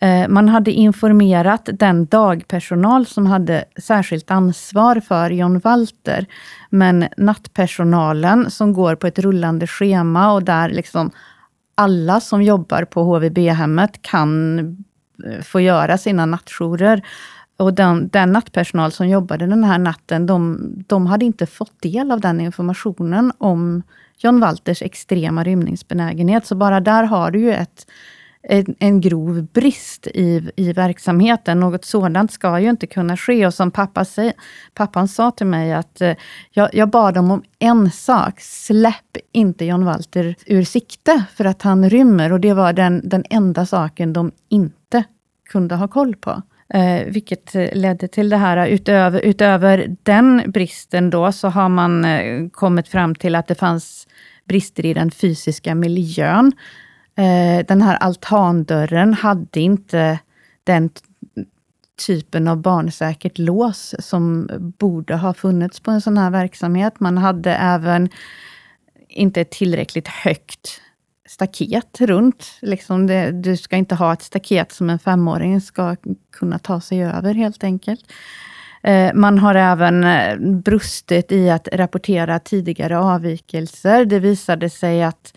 Eh, 0.00 0.28
man 0.28 0.48
hade 0.48 0.72
informerat 0.72 1.68
den 1.72 2.06
dagpersonal 2.06 3.06
som 3.06 3.26
hade 3.26 3.64
särskilt 3.82 4.30
ansvar 4.30 5.00
för 5.00 5.30
John 5.30 5.58
Walter. 5.58 6.26
Men 6.70 7.08
nattpersonalen 7.16 8.50
som 8.50 8.72
går 8.72 8.94
på 8.94 9.06
ett 9.06 9.18
rullande 9.18 9.66
schema 9.66 10.32
och 10.32 10.42
där 10.42 10.68
liksom 10.68 11.10
alla 11.74 12.20
som 12.20 12.42
jobbar 12.42 12.84
på 12.84 13.02
HVB-hemmet 13.02 14.02
kan 14.02 14.58
eh, 15.26 15.42
få 15.42 15.60
göra 15.60 15.98
sina 15.98 16.26
nattjourer. 16.26 17.02
Och 17.56 17.74
den, 17.74 18.08
den 18.08 18.32
nattpersonal 18.32 18.92
som 18.92 19.08
jobbade 19.08 19.46
den 19.46 19.64
här 19.64 19.78
natten, 19.78 20.26
de, 20.26 20.58
de 20.86 21.06
hade 21.06 21.24
inte 21.24 21.46
fått 21.46 21.82
del 21.82 22.10
av 22.12 22.20
den 22.20 22.40
informationen 22.40 23.32
om 23.38 23.82
John 24.18 24.40
Walters 24.40 24.82
extrema 24.82 25.44
rymningsbenägenhet. 25.44 26.46
Så 26.46 26.54
bara 26.54 26.80
där 26.80 27.04
har 27.04 27.30
du 27.30 27.40
ju 27.40 27.52
ett 27.52 27.86
en, 28.42 28.74
en 28.78 29.00
grov 29.00 29.42
brist 29.42 30.06
i, 30.06 30.50
i 30.56 30.72
verksamheten. 30.72 31.60
Något 31.60 31.84
sådant 31.84 32.32
ska 32.32 32.60
ju 32.60 32.70
inte 32.70 32.86
kunna 32.86 33.16
ske. 33.16 33.46
Och 33.46 33.54
som 33.54 33.70
pappa 33.70 34.04
säg, 34.04 34.32
pappan 34.74 35.08
sa 35.08 35.30
till 35.30 35.46
mig 35.46 35.72
att 35.72 36.00
eh, 36.00 36.14
jag, 36.50 36.74
jag 36.74 36.90
bad 36.90 37.14
dem 37.14 37.30
om 37.30 37.42
en 37.58 37.90
sak. 37.90 38.40
Släpp 38.40 39.16
inte 39.32 39.64
John 39.64 39.84
Walter 39.84 40.34
ur 40.46 40.64
sikte 40.64 41.24
för 41.34 41.44
att 41.44 41.62
han 41.62 41.90
rymmer. 41.90 42.32
Och 42.32 42.40
det 42.40 42.54
var 42.54 42.72
den, 42.72 43.08
den 43.08 43.24
enda 43.30 43.66
saken 43.66 44.12
de 44.12 44.32
inte 44.48 45.04
kunde 45.50 45.74
ha 45.74 45.88
koll 45.88 46.16
på. 46.16 46.42
Eh, 46.74 47.04
vilket 47.06 47.54
eh, 47.54 47.68
ledde 47.72 48.08
till 48.08 48.28
det 48.28 48.36
här. 48.36 48.66
Utöver, 48.66 49.20
utöver 49.20 49.96
den 50.02 50.42
bristen 50.46 51.10
då, 51.10 51.32
så 51.32 51.48
har 51.48 51.68
man 51.68 52.04
eh, 52.04 52.48
kommit 52.48 52.88
fram 52.88 53.14
till 53.14 53.34
att 53.34 53.46
det 53.46 53.54
fanns 53.54 54.08
brister 54.44 54.86
i 54.86 54.94
den 54.94 55.10
fysiska 55.10 55.74
miljön. 55.74 56.52
Eh, 57.16 57.66
den 57.66 57.82
här 57.82 57.96
altandörren 57.96 59.14
hade 59.14 59.60
inte 59.60 60.18
den 60.64 60.90
typen 62.06 62.48
av 62.48 62.56
barnsäkert 62.56 63.38
lås 63.38 63.94
som 63.98 64.50
borde 64.78 65.16
ha 65.16 65.34
funnits 65.34 65.80
på 65.80 65.90
en 65.90 66.00
sån 66.00 66.18
här 66.18 66.30
verksamhet. 66.30 67.00
Man 67.00 67.18
hade 67.18 67.54
även 67.54 68.08
inte 69.08 69.44
tillräckligt 69.44 70.08
högt 70.08 70.80
staket 71.28 72.00
runt. 72.00 72.58
Liksom 72.60 73.06
det, 73.06 73.32
du 73.32 73.56
ska 73.56 73.76
inte 73.76 73.94
ha 73.94 74.12
ett 74.12 74.22
staket 74.22 74.72
som 74.72 74.90
en 74.90 74.98
femåring 74.98 75.60
ska 75.60 75.96
kunna 76.32 76.58
ta 76.58 76.80
sig 76.80 77.04
över 77.04 77.34
helt 77.34 77.64
enkelt. 77.64 78.12
Eh, 78.82 79.14
man 79.14 79.38
har 79.38 79.54
även 79.54 80.04
eh, 80.04 80.36
brustit 80.38 81.32
i 81.32 81.50
att 81.50 81.68
rapportera 81.72 82.38
tidigare 82.38 82.98
avvikelser. 82.98 84.04
Det 84.04 84.18
visade 84.18 84.70
sig 84.70 85.02
att 85.02 85.32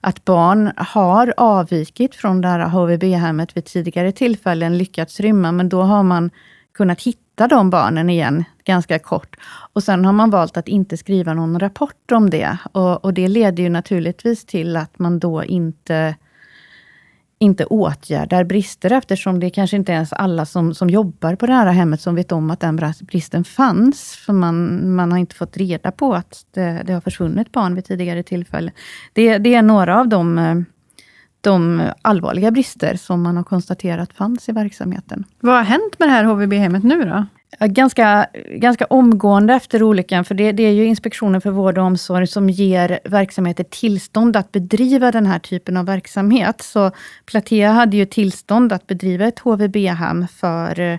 att 0.00 0.24
barn 0.24 0.72
har 0.76 1.34
avvikit 1.36 2.14
från 2.14 2.40
det 2.40 2.48
här 2.48 2.68
HVB-hemmet 2.68 3.56
vid 3.56 3.64
tidigare 3.64 4.12
tillfällen, 4.12 4.78
lyckats 4.78 5.20
rymma, 5.20 5.52
men 5.52 5.68
då 5.68 5.82
har 5.82 6.02
man 6.02 6.30
kunnat 6.76 7.02
hitta 7.02 7.48
de 7.48 7.70
barnen 7.70 8.10
igen 8.10 8.44
ganska 8.64 8.98
kort. 8.98 9.36
Och 9.72 9.82
sen 9.82 10.04
har 10.04 10.12
man 10.12 10.30
valt 10.30 10.56
att 10.56 10.68
inte 10.68 10.96
skriva 10.96 11.34
någon 11.34 11.60
rapport 11.60 12.12
om 12.12 12.30
det. 12.30 12.58
Och, 12.72 13.04
och 13.04 13.14
det 13.14 13.28
leder 13.28 13.62
ju 13.62 13.68
naturligtvis 13.68 14.44
till 14.44 14.76
att 14.76 14.98
man 14.98 15.18
då 15.18 15.44
inte 15.44 16.16
inte 17.38 17.64
åtgärdar 17.64 18.44
brister 18.44 18.92
eftersom 18.92 19.40
det 19.40 19.50
kanske 19.50 19.76
inte 19.76 19.92
ens 19.92 20.12
alla 20.12 20.46
som, 20.46 20.74
som 20.74 20.90
jobbar 20.90 21.34
på 21.34 21.46
det 21.46 21.52
här 21.52 21.72
hemmet 21.72 22.00
som 22.00 22.14
vet 22.14 22.32
om 22.32 22.50
att 22.50 22.60
den 22.60 22.80
bristen 23.00 23.44
fanns. 23.44 24.16
För 24.26 24.32
man, 24.32 24.90
man 24.94 25.12
har 25.12 25.18
inte 25.18 25.34
fått 25.34 25.56
reda 25.56 25.90
på 25.92 26.14
att 26.14 26.46
det, 26.50 26.82
det 26.86 26.92
har 26.92 27.00
försvunnit 27.00 27.52
barn 27.52 27.74
vid 27.74 27.84
tidigare 27.84 28.22
tillfälle. 28.22 28.72
Det, 29.12 29.38
det 29.38 29.54
är 29.54 29.62
några 29.62 30.00
av 30.00 30.08
de, 30.08 30.38
eh, 30.38 30.54
de 31.46 31.82
allvarliga 32.02 32.50
brister 32.50 32.96
som 32.96 33.22
man 33.22 33.36
har 33.36 33.44
konstaterat 33.44 34.12
fanns 34.12 34.48
i 34.48 34.52
verksamheten. 34.52 35.24
Vad 35.40 35.54
har 35.54 35.62
hänt 35.62 35.98
med 35.98 36.08
det 36.08 36.12
här 36.12 36.24
HVB-hemmet 36.24 36.84
nu 36.84 37.04
då? 37.04 37.26
Ganska, 37.66 38.26
ganska 38.50 38.84
omgående 38.84 39.54
efter 39.54 39.82
olyckan, 39.82 40.24
för 40.24 40.34
det, 40.34 40.52
det, 40.52 40.62
är 40.62 40.72
ju 40.72 40.84
Inspektionen 40.84 41.40
för 41.40 41.50
vård 41.50 41.78
och 41.78 41.84
omsorg 41.84 42.26
som 42.26 42.50
ger 42.50 43.00
verksamheter 43.04 43.64
tillstånd 43.64 44.36
att 44.36 44.52
bedriva 44.52 45.12
den 45.12 45.26
här 45.26 45.38
typen 45.38 45.76
av 45.76 45.86
verksamhet. 45.86 46.62
Så 46.62 46.90
Platea 47.26 47.72
hade 47.72 47.96
ju 47.96 48.04
tillstånd 48.06 48.72
att 48.72 48.86
bedriva 48.86 49.26
ett 49.26 49.38
HVB-hem 49.38 50.26
för, 50.28 50.98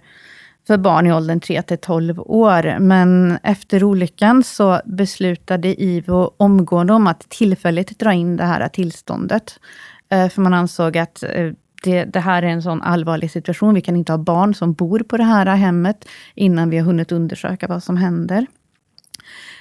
för 0.68 0.78
barn 0.78 1.08
i 1.08 1.14
åldern 1.14 1.40
3 1.40 1.62
till 1.62 1.78
12 1.78 2.20
år. 2.20 2.80
Men 2.80 3.38
efter 3.44 3.84
olyckan 3.84 4.44
så 4.44 4.82
beslutade 4.86 5.82
IVO 5.84 6.32
omgående 6.38 6.94
om 6.94 7.08
att 7.08 7.30
tillfälligt 7.30 8.00
dra 8.00 8.14
in 8.14 8.38
det 8.38 8.46
här 8.46 8.68
tillståndet. 8.68 9.60
Eh, 10.10 10.30
för 10.30 10.42
man 10.42 10.54
ansåg 10.54 10.98
att 10.98 11.24
eh, 11.24 11.52
det, 11.84 12.04
det, 12.06 12.20
här 12.20 12.44
är 12.44 12.48
en 12.48 12.62
sån 12.62 12.82
allvarlig 12.82 13.32
situation. 13.32 13.76
Vi 13.76 13.82
kan 13.82 13.96
inte 13.96 14.12
ha 14.12 14.18
barn 14.18 14.56
som 14.56 14.74
bor 14.74 15.00
på 15.00 15.18
det 15.18 15.24
här 15.24 15.46
hemmet 15.46 16.08
innan 16.36 16.70
vi 16.70 16.78
har 16.78 16.86
hunnit 16.86 17.12
undersöka 17.12 17.68
vad 17.68 17.84
som 17.84 17.98
händer. 17.98 18.46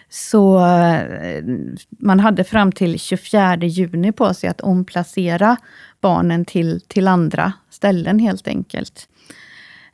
Så 0.09 0.67
eh, 0.67 1.45
man 1.89 2.21
hade 2.21 2.45
fram 2.45 2.73
till 2.73 2.99
24 2.99 3.57
juni 3.57 4.13
på 4.13 4.35
sig 4.35 4.51
att 4.51 4.61
omplacera 4.61 5.57
barnen 6.01 6.45
till, 6.45 6.81
till 6.81 7.09
andra 7.09 7.53
ställen 7.71 8.19
helt 8.19 8.49
enkelt. 8.49 9.09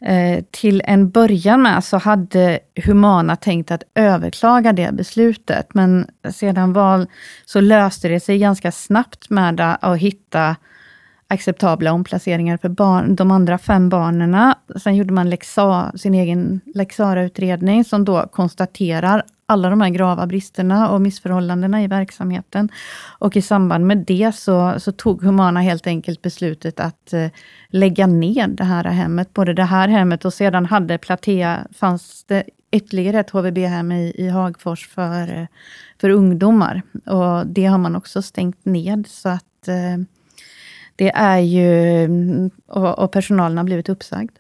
Eh, 0.05 0.45
till 0.51 0.83
en 0.85 1.11
början 1.11 1.63
med 1.63 1.85
så 1.85 1.97
hade 1.97 2.59
Humana 2.85 3.37
tänkt 3.37 3.71
att 3.71 3.83
överklaga 3.95 4.73
det 4.73 4.93
beslutet, 4.93 5.75
men 5.75 6.07
sedan 6.31 6.73
val 6.73 7.07
så 7.45 7.61
löste 7.61 8.09
det 8.09 8.21
sig 8.21 8.39
ganska 8.39 8.73
snabbt 8.73 9.31
med 9.31 9.61
att 9.81 9.99
hitta 9.99 10.57
acceptabla 11.29 11.93
omplaceringar 11.93 12.57
för 12.57 12.69
barn, 12.69 13.17
de 13.17 13.31
andra 13.31 13.59
fem 13.59 13.89
barnen. 13.89 14.55
Sen 14.83 14.97
gjorde 14.97 15.13
man 15.13 15.31
Lexa, 15.31 15.93
sin 15.97 16.15
egen 16.15 16.61
Lexara-utredning 16.75 17.85
som 17.85 18.05
då 18.05 18.27
konstaterar 18.33 19.23
alla 19.53 19.71
de 19.71 19.81
här 19.81 19.89
grava 19.89 20.27
bristerna 20.27 20.91
och 20.91 21.01
missförhållandena 21.01 21.83
i 21.83 21.87
verksamheten. 21.87 22.69
Och 23.19 23.37
i 23.37 23.43
samband 23.43 23.87
med 23.87 23.99
det 23.99 24.35
så, 24.35 24.81
så 24.81 24.93
tog 24.93 25.23
Humana 25.23 25.61
helt 25.61 25.87
enkelt 25.87 26.23
beslutet 26.23 26.81
att 26.81 27.13
eh, 27.13 27.29
lägga 27.69 28.07
ner 28.07 28.49
det 28.49 28.65
här 28.65 28.85
hemmet. 28.85 29.35
Både 29.35 29.55
det 29.55 29.65
här 29.65 29.89
hemmet 29.89 30.25
och 30.25 30.35
sedan 30.35 30.67
hade 30.67 30.99
Platea, 30.99 31.67
fanns 31.73 32.25
det 32.25 32.45
ytterligare 32.73 33.21
ett 33.21 33.31
HVB-hem 33.31 33.93
i, 33.93 34.13
i 34.17 34.29
Hagfors 34.29 34.89
för, 34.89 35.39
eh, 35.39 35.47
för 36.01 36.11
ungdomar. 36.11 36.83
Och 37.07 37.47
det 37.47 37.65
har 37.65 37.79
man 37.79 37.97
också 37.97 38.23
stängt 38.23 38.65
ned. 38.65 39.07
Så 39.09 39.29
att 39.29 39.69
eh, 39.69 40.05
det 40.97 41.11
är 41.11 41.39
ju, 41.39 42.05
mm, 42.05 42.51
och, 42.67 42.99
och 42.99 43.13
personalen 43.13 43.57
har 43.57 43.65
blivit 43.65 43.89
uppsagd. 43.89 44.37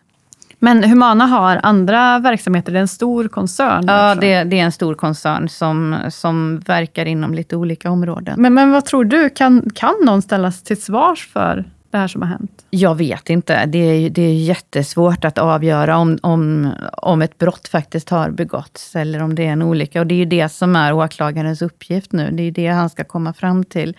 Men 0.64 0.84
Humana 0.84 1.26
har 1.26 1.60
andra 1.62 2.18
verksamheter, 2.18 2.72
det 2.72 2.78
är 2.78 2.80
en 2.80 2.88
stor 2.88 3.28
koncern? 3.28 3.84
Ja, 3.86 4.14
det, 4.14 4.44
det, 4.44 4.58
är 4.58 4.64
en 4.64 4.72
stor 4.72 4.94
koncern 4.94 5.48
som, 5.48 5.96
som 6.10 6.58
verkar 6.58 7.06
inom 7.06 7.34
lite 7.34 7.56
olika 7.56 7.90
områden. 7.90 8.42
Men, 8.42 8.54
men 8.54 8.70
vad 8.70 8.84
tror 8.84 9.04
du, 9.04 9.30
kan, 9.30 9.70
kan 9.74 9.94
någon 10.04 10.22
ställas 10.22 10.62
till 10.62 10.82
svars 10.82 11.28
för 11.32 11.64
det 11.90 11.98
här 11.98 12.08
som 12.08 12.22
har 12.22 12.28
hänt? 12.28 12.64
Jag 12.70 12.94
vet 12.94 13.30
inte. 13.30 13.66
Det 13.66 13.78
är, 13.78 14.10
det 14.10 14.22
är 14.22 14.34
jättesvårt 14.34 15.24
att 15.24 15.38
avgöra 15.38 15.96
om, 15.96 16.18
om, 16.22 16.72
om 16.92 17.22
ett 17.22 17.38
brott 17.38 17.68
faktiskt 17.68 18.08
har 18.08 18.30
begåtts, 18.30 18.96
eller 18.96 19.22
om 19.22 19.34
det 19.34 19.46
är 19.46 19.52
en 19.52 19.62
olycka. 19.62 20.00
Och 20.00 20.06
det 20.06 20.14
är 20.14 20.18
ju 20.18 20.24
det 20.24 20.48
som 20.48 20.76
är 20.76 20.92
åklagarens 20.92 21.62
uppgift 21.62 22.12
nu. 22.12 22.30
Det 22.30 22.42
är 22.42 22.50
det 22.50 22.66
han 22.66 22.90
ska 22.90 23.04
komma 23.04 23.32
fram 23.32 23.64
till. 23.64 23.96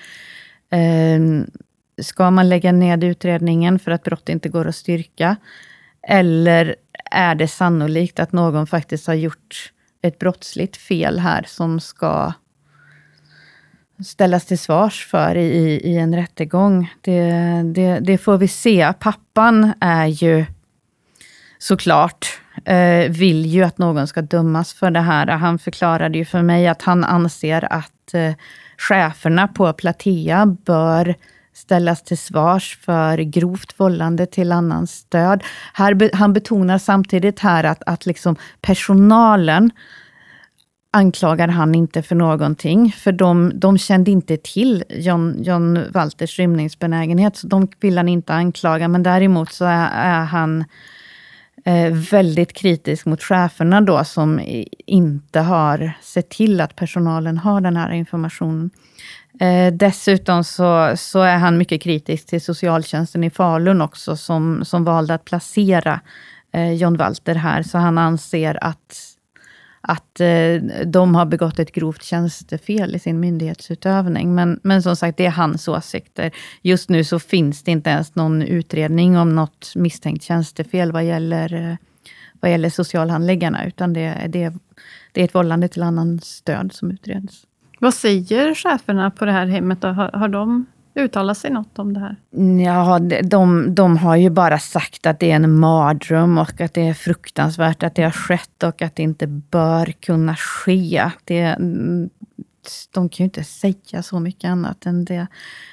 Um, 1.17 1.45
Ska 2.01 2.31
man 2.31 2.49
lägga 2.49 2.71
ned 2.71 3.03
utredningen 3.03 3.79
för 3.79 3.91
att 3.91 4.03
brott 4.03 4.29
inte 4.29 4.49
går 4.49 4.67
att 4.67 4.75
styrka? 4.75 5.35
Eller 6.07 6.75
är 7.11 7.35
det 7.35 7.47
sannolikt 7.47 8.19
att 8.19 8.31
någon 8.31 8.67
faktiskt 8.67 9.07
har 9.07 9.13
gjort 9.13 9.71
ett 10.01 10.19
brottsligt 10.19 10.77
fel 10.77 11.19
här 11.19 11.43
som 11.47 11.79
ska 11.79 12.33
ställas 14.05 14.45
till 14.45 14.59
svars 14.59 15.07
för 15.07 15.37
i, 15.37 15.81
i 15.83 15.97
en 15.97 16.15
rättegång. 16.15 16.93
Det, 17.01 17.31
det, 17.75 17.99
det, 17.99 18.17
får 18.17 18.37
vi 18.37 18.47
se. 18.47 18.93
Pappan 18.99 19.73
är 19.79 20.05
ju 20.05 20.45
såklart 21.57 22.39
eh, 22.65 23.11
vill 23.11 23.45
ju 23.45 23.63
att 23.63 23.77
någon 23.77 24.07
ska 24.07 24.21
dömas 24.21 24.73
för 24.73 24.91
det 24.91 24.99
här. 24.99 25.27
Han 25.27 25.59
förklarade 25.59 26.17
ju 26.17 26.25
för 26.25 26.41
mig 26.41 26.67
att 26.67 26.81
han 26.81 27.03
anser 27.03 27.73
att 27.73 28.13
eh, 28.13 28.33
cheferna 28.77 29.47
på 29.47 29.73
Platea 29.73 30.45
bör 30.45 31.15
ställas 31.53 32.03
till 32.03 32.17
svars 32.17 32.77
för 32.81 33.17
grovt 33.17 33.79
vållande 33.79 34.25
till 34.25 34.51
annans 34.51 35.05
död. 35.09 35.43
Här, 35.73 36.15
han 36.15 36.33
betonar 36.33 36.77
samtidigt 36.77 37.39
här 37.39 37.63
att, 37.63 37.83
att 37.85 38.05
liksom 38.05 38.35
personalen 38.61 39.71
anklagar 40.93 41.47
han 41.47 41.75
inte 41.75 42.01
för 42.01 42.15
någonting, 42.15 42.91
för 42.91 43.11
de, 43.11 43.51
de 43.55 43.77
kände 43.77 44.11
inte 44.11 44.37
till 44.37 44.83
John, 44.89 45.43
John 45.43 45.91
Walters 45.91 46.39
rymningsbenägenhet, 46.39 47.37
så 47.37 47.47
de 47.47 47.67
vill 47.79 47.97
han 47.97 48.09
inte 48.09 48.33
anklaga. 48.33 48.87
Men 48.87 49.03
däremot 49.03 49.51
så 49.51 49.65
är, 49.65 49.89
är 49.93 50.23
han 50.23 50.65
eh, 51.65 51.93
väldigt 52.11 52.53
kritisk 52.53 53.05
mot 53.05 53.23
cheferna 53.23 53.81
då, 53.81 54.03
som 54.03 54.41
inte 54.85 55.39
har 55.39 55.91
sett 56.01 56.29
till 56.29 56.61
att 56.61 56.75
personalen 56.75 57.37
har 57.37 57.61
den 57.61 57.77
här 57.77 57.91
informationen. 57.91 58.69
Eh, 59.43 59.73
dessutom 59.73 60.43
så, 60.43 60.93
så 60.97 61.21
är 61.21 61.37
han 61.37 61.57
mycket 61.57 61.81
kritisk 61.81 62.25
till 62.25 62.41
socialtjänsten 62.41 63.23
i 63.23 63.29
Falun 63.29 63.81
också, 63.81 64.15
som, 64.15 64.65
som 64.65 64.83
valde 64.83 65.13
att 65.13 65.25
placera 65.25 66.01
eh, 66.53 66.73
John 66.73 66.97
Walter 66.97 67.35
här. 67.35 67.63
Så 67.63 67.77
han 67.77 67.97
anser 67.97 68.63
att 68.63 69.09
att 69.85 70.19
eh, 70.19 70.55
de 70.85 71.15
har 71.15 71.25
begått 71.25 71.59
ett 71.59 71.71
grovt 71.71 72.03
tjänstefel 72.03 72.95
i 72.95 72.99
sin 72.99 73.19
myndighetsutövning. 73.19 74.35
Men, 74.35 74.59
men 74.63 74.83
som 74.83 74.95
sagt, 74.95 75.17
det 75.17 75.25
är 75.25 75.31
hans 75.31 75.67
åsikter. 75.67 76.31
Just 76.61 76.89
nu 76.89 77.03
så 77.03 77.19
finns 77.19 77.63
det 77.63 77.71
inte 77.71 77.89
ens 77.89 78.15
någon 78.15 78.41
utredning 78.41 79.17
om 79.17 79.35
något 79.35 79.73
misstänkt 79.75 80.23
tjänstefel 80.23 80.91
vad 80.91 81.03
gäller, 81.03 81.53
eh, 81.53 81.75
vad 82.39 82.51
gäller 82.51 82.69
socialhandläggarna, 82.69 83.65
utan 83.65 83.93
det, 83.93 84.27
det, 84.29 84.53
det 85.11 85.21
är 85.21 85.25
ett 85.25 85.35
vållande 85.35 85.67
till 85.67 85.83
annans 85.83 86.25
stöd 86.25 86.73
som 86.73 86.91
utreds. 86.91 87.45
Vad 87.83 87.93
säger 87.93 88.55
cheferna 88.55 89.11
på 89.11 89.25
det 89.25 89.31
här 89.31 89.45
hemmet? 89.45 89.83
Har, 89.83 90.11
har 90.13 90.27
de 90.27 90.65
uttalat 90.95 91.37
sig 91.37 91.51
något 91.51 91.79
om 91.79 91.93
det 91.93 91.99
här? 91.99 92.15
Ja, 92.63 92.99
de, 93.23 93.75
de 93.75 93.97
har 93.97 94.15
ju 94.15 94.29
bara 94.29 94.59
sagt 94.59 95.05
att 95.05 95.19
det 95.19 95.31
är 95.31 95.35
en 95.35 95.59
mardröm 95.59 96.37
och 96.37 96.61
att 96.61 96.73
det 96.73 96.87
är 96.87 96.93
fruktansvärt 96.93 97.83
att 97.83 97.95
det 97.95 98.03
har 98.03 98.11
skett 98.11 98.63
och 98.63 98.81
att 98.81 98.95
det 98.95 99.03
inte 99.03 99.27
bör 99.27 99.85
kunna 99.85 100.35
ske. 100.35 101.09
Det, 101.23 101.39
mm, 101.39 102.09
de 102.93 103.09
kan 103.09 103.23
ju 103.23 103.25
inte 103.25 103.43
säga 103.43 104.03
så 104.03 104.19
mycket 104.19 104.49
annat 104.49 104.85
än 104.85 105.05
det. 105.05 105.27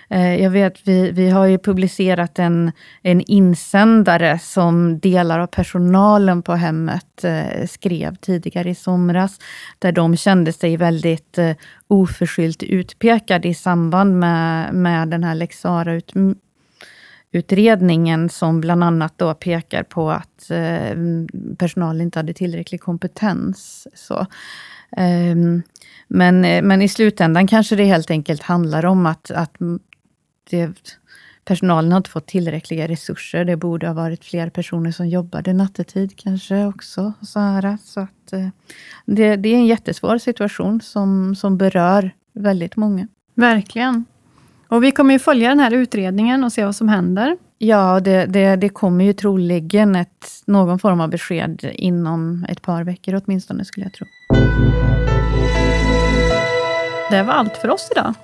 Eh, 0.09 0.42
jag 0.42 0.50
vet, 0.50 0.88
vi, 0.88 1.11
vi 1.11 1.31
har 1.31 1.46
ju 1.46 1.59
publicerat 1.59 2.38
en, 2.38 2.72
en 3.03 3.20
insändare 3.20 4.38
som 4.38 4.98
delar 4.98 5.38
av 5.38 5.46
personalen 5.46 6.42
på 6.42 6.55
hemmet 6.55 7.24
eh, 7.24 7.66
skrev 7.66 8.14
tidigare 8.16 8.70
i 8.70 8.74
somras, 8.74 9.38
där 9.79 9.92
de 9.92 10.16
kände 10.16 10.53
sig 10.53 10.76
väldigt 10.76 11.38
eh, 11.38 11.53
oförskyllt 11.88 12.62
utpekade 12.62 13.48
i 13.48 13.55
samband 13.55 14.18
med, 14.18 14.74
med 14.74 15.09
den 15.09 15.24
här 15.24 15.35
lex 15.35 15.64
ut, 15.87 16.12
utredningen 17.33 18.29
som 18.29 18.61
bland 18.61 18.85
annat 18.85 19.14
då 19.16 19.35
pekar 19.35 19.83
på 19.83 20.11
att 20.11 20.50
personalen 21.59 22.00
inte 22.00 22.18
hade 22.18 22.33
tillräcklig 22.33 22.81
kompetens. 22.81 23.87
Så. 23.94 24.26
Ehm, 24.96 25.62
men, 26.12 26.44
eh, 26.44 26.62
men 26.62 26.83
i 26.83 26.88
slutändan 26.88 27.46
kanske 27.46 27.77
det 27.77 27.85
helt 27.85 28.11
enkelt 28.11 28.42
handlar 28.42 28.87
om 28.87 29.07
att, 29.07 29.31
att 29.31 29.57
det, 30.51 30.73
personalen 31.44 31.92
har 31.92 31.96
inte 31.96 32.11
fått 32.11 32.27
tillräckliga 32.27 32.88
resurser. 32.88 33.44
Det 33.44 33.57
borde 33.57 33.87
ha 33.87 33.94
varit 33.94 34.25
fler 34.25 34.51
personer 34.51 34.92
som 34.92 35.09
jobbade 35.09 35.53
nattetid 35.53 36.16
kanske 36.16 36.66
också. 36.66 37.12
Så, 37.23 37.40
här, 37.40 37.79
så 37.85 38.01
att, 38.01 38.33
eh, 38.33 38.49
det, 39.07 39.37
det 39.37 39.49
är 39.49 39.55
en 39.55 39.66
jättesvår 39.66 40.18
situation 40.18 40.81
som, 40.81 41.35
som 41.35 41.59
berör 41.59 42.11
väldigt 42.33 42.77
många. 42.77 43.09
Verkligen. 43.35 44.05
Och 44.68 44.85
vi 44.85 44.90
kommer 44.90 45.14
ju 45.14 45.18
följa 45.18 45.49
den 45.49 45.61
här 45.61 45.73
utredningen 45.73 46.44
och 46.44 46.53
se 46.53 46.64
vad 46.64 46.77
som 46.77 46.88
händer. 46.88 47.37
Ja, 47.59 48.01
det, 48.01 48.27
det, 48.27 48.57
det 48.57 48.68
kommer 48.68 49.05
ju 49.05 49.12
troligen 49.12 49.96
ett, 49.96 50.27
någon 50.44 50.79
form 50.79 51.01
av 51.01 51.11
besked 51.11 51.70
inom 51.73 52.46
ett 52.49 52.62
par 52.62 52.85
veckor 52.85 53.23
åtminstone, 53.25 53.64
skulle 53.64 53.87
jag 53.87 53.92
tro. 53.92 54.07
Det 57.11 57.23
var 57.23 57.33
allt 57.33 57.57
för 57.57 57.70
oss 57.70 57.88
idag. 57.92 58.14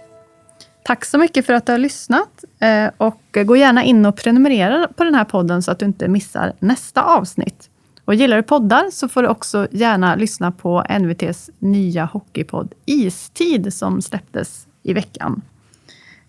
Tack 0.85 1.05
så 1.05 1.18
mycket 1.18 1.46
för 1.46 1.53
att 1.53 1.66
du 1.66 1.72
har 1.72 1.79
lyssnat. 1.79 2.44
Eh, 2.61 2.90
och 2.96 3.38
gå 3.46 3.57
gärna 3.57 3.85
in 3.85 4.07
och 4.07 4.16
prenumerera 4.16 4.88
på 4.96 5.05
den 5.05 5.14
här 5.14 5.25
podden 5.25 5.62
så 5.62 5.70
att 5.70 5.79
du 5.79 5.87
inte 5.87 6.09
missar 6.09 6.53
nästa 6.59 7.03
avsnitt. 7.03 7.70
Och 8.05 8.14
gillar 8.14 8.37
du 8.37 8.42
poddar 8.42 8.90
så 8.90 9.09
får 9.09 9.22
du 9.22 9.29
också 9.29 9.66
gärna 9.70 10.14
lyssna 10.14 10.53
på 10.53 10.85
NVTs 11.01 11.51
nya 11.59 12.05
hockeypodd 12.05 12.75
Istid 12.85 13.75
som 13.75 14.03
släpptes 14.03 14.66
i 14.83 14.92
veckan. 14.92 15.42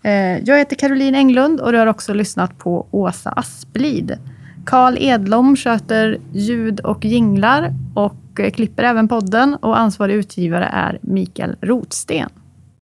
Eh, 0.02 0.38
jag 0.38 0.58
heter 0.58 0.76
Caroline 0.76 1.14
Englund 1.14 1.60
och 1.60 1.72
du 1.72 1.78
har 1.78 1.86
också 1.86 2.14
lyssnat 2.14 2.58
på 2.58 2.86
Åsa 2.90 3.30
Asplid. 3.30 4.18
Karl 4.66 4.96
Edlom 4.98 5.56
sköter 5.56 6.18
ljud 6.32 6.80
och 6.80 7.04
jinglar 7.04 7.74
och 7.94 8.40
klipper 8.52 8.82
även 8.82 9.08
podden 9.08 9.54
och 9.54 9.78
ansvarig 9.78 10.14
utgivare 10.14 10.64
är 10.64 10.98
Mikael 11.02 11.56
Rotsten. 11.60 12.30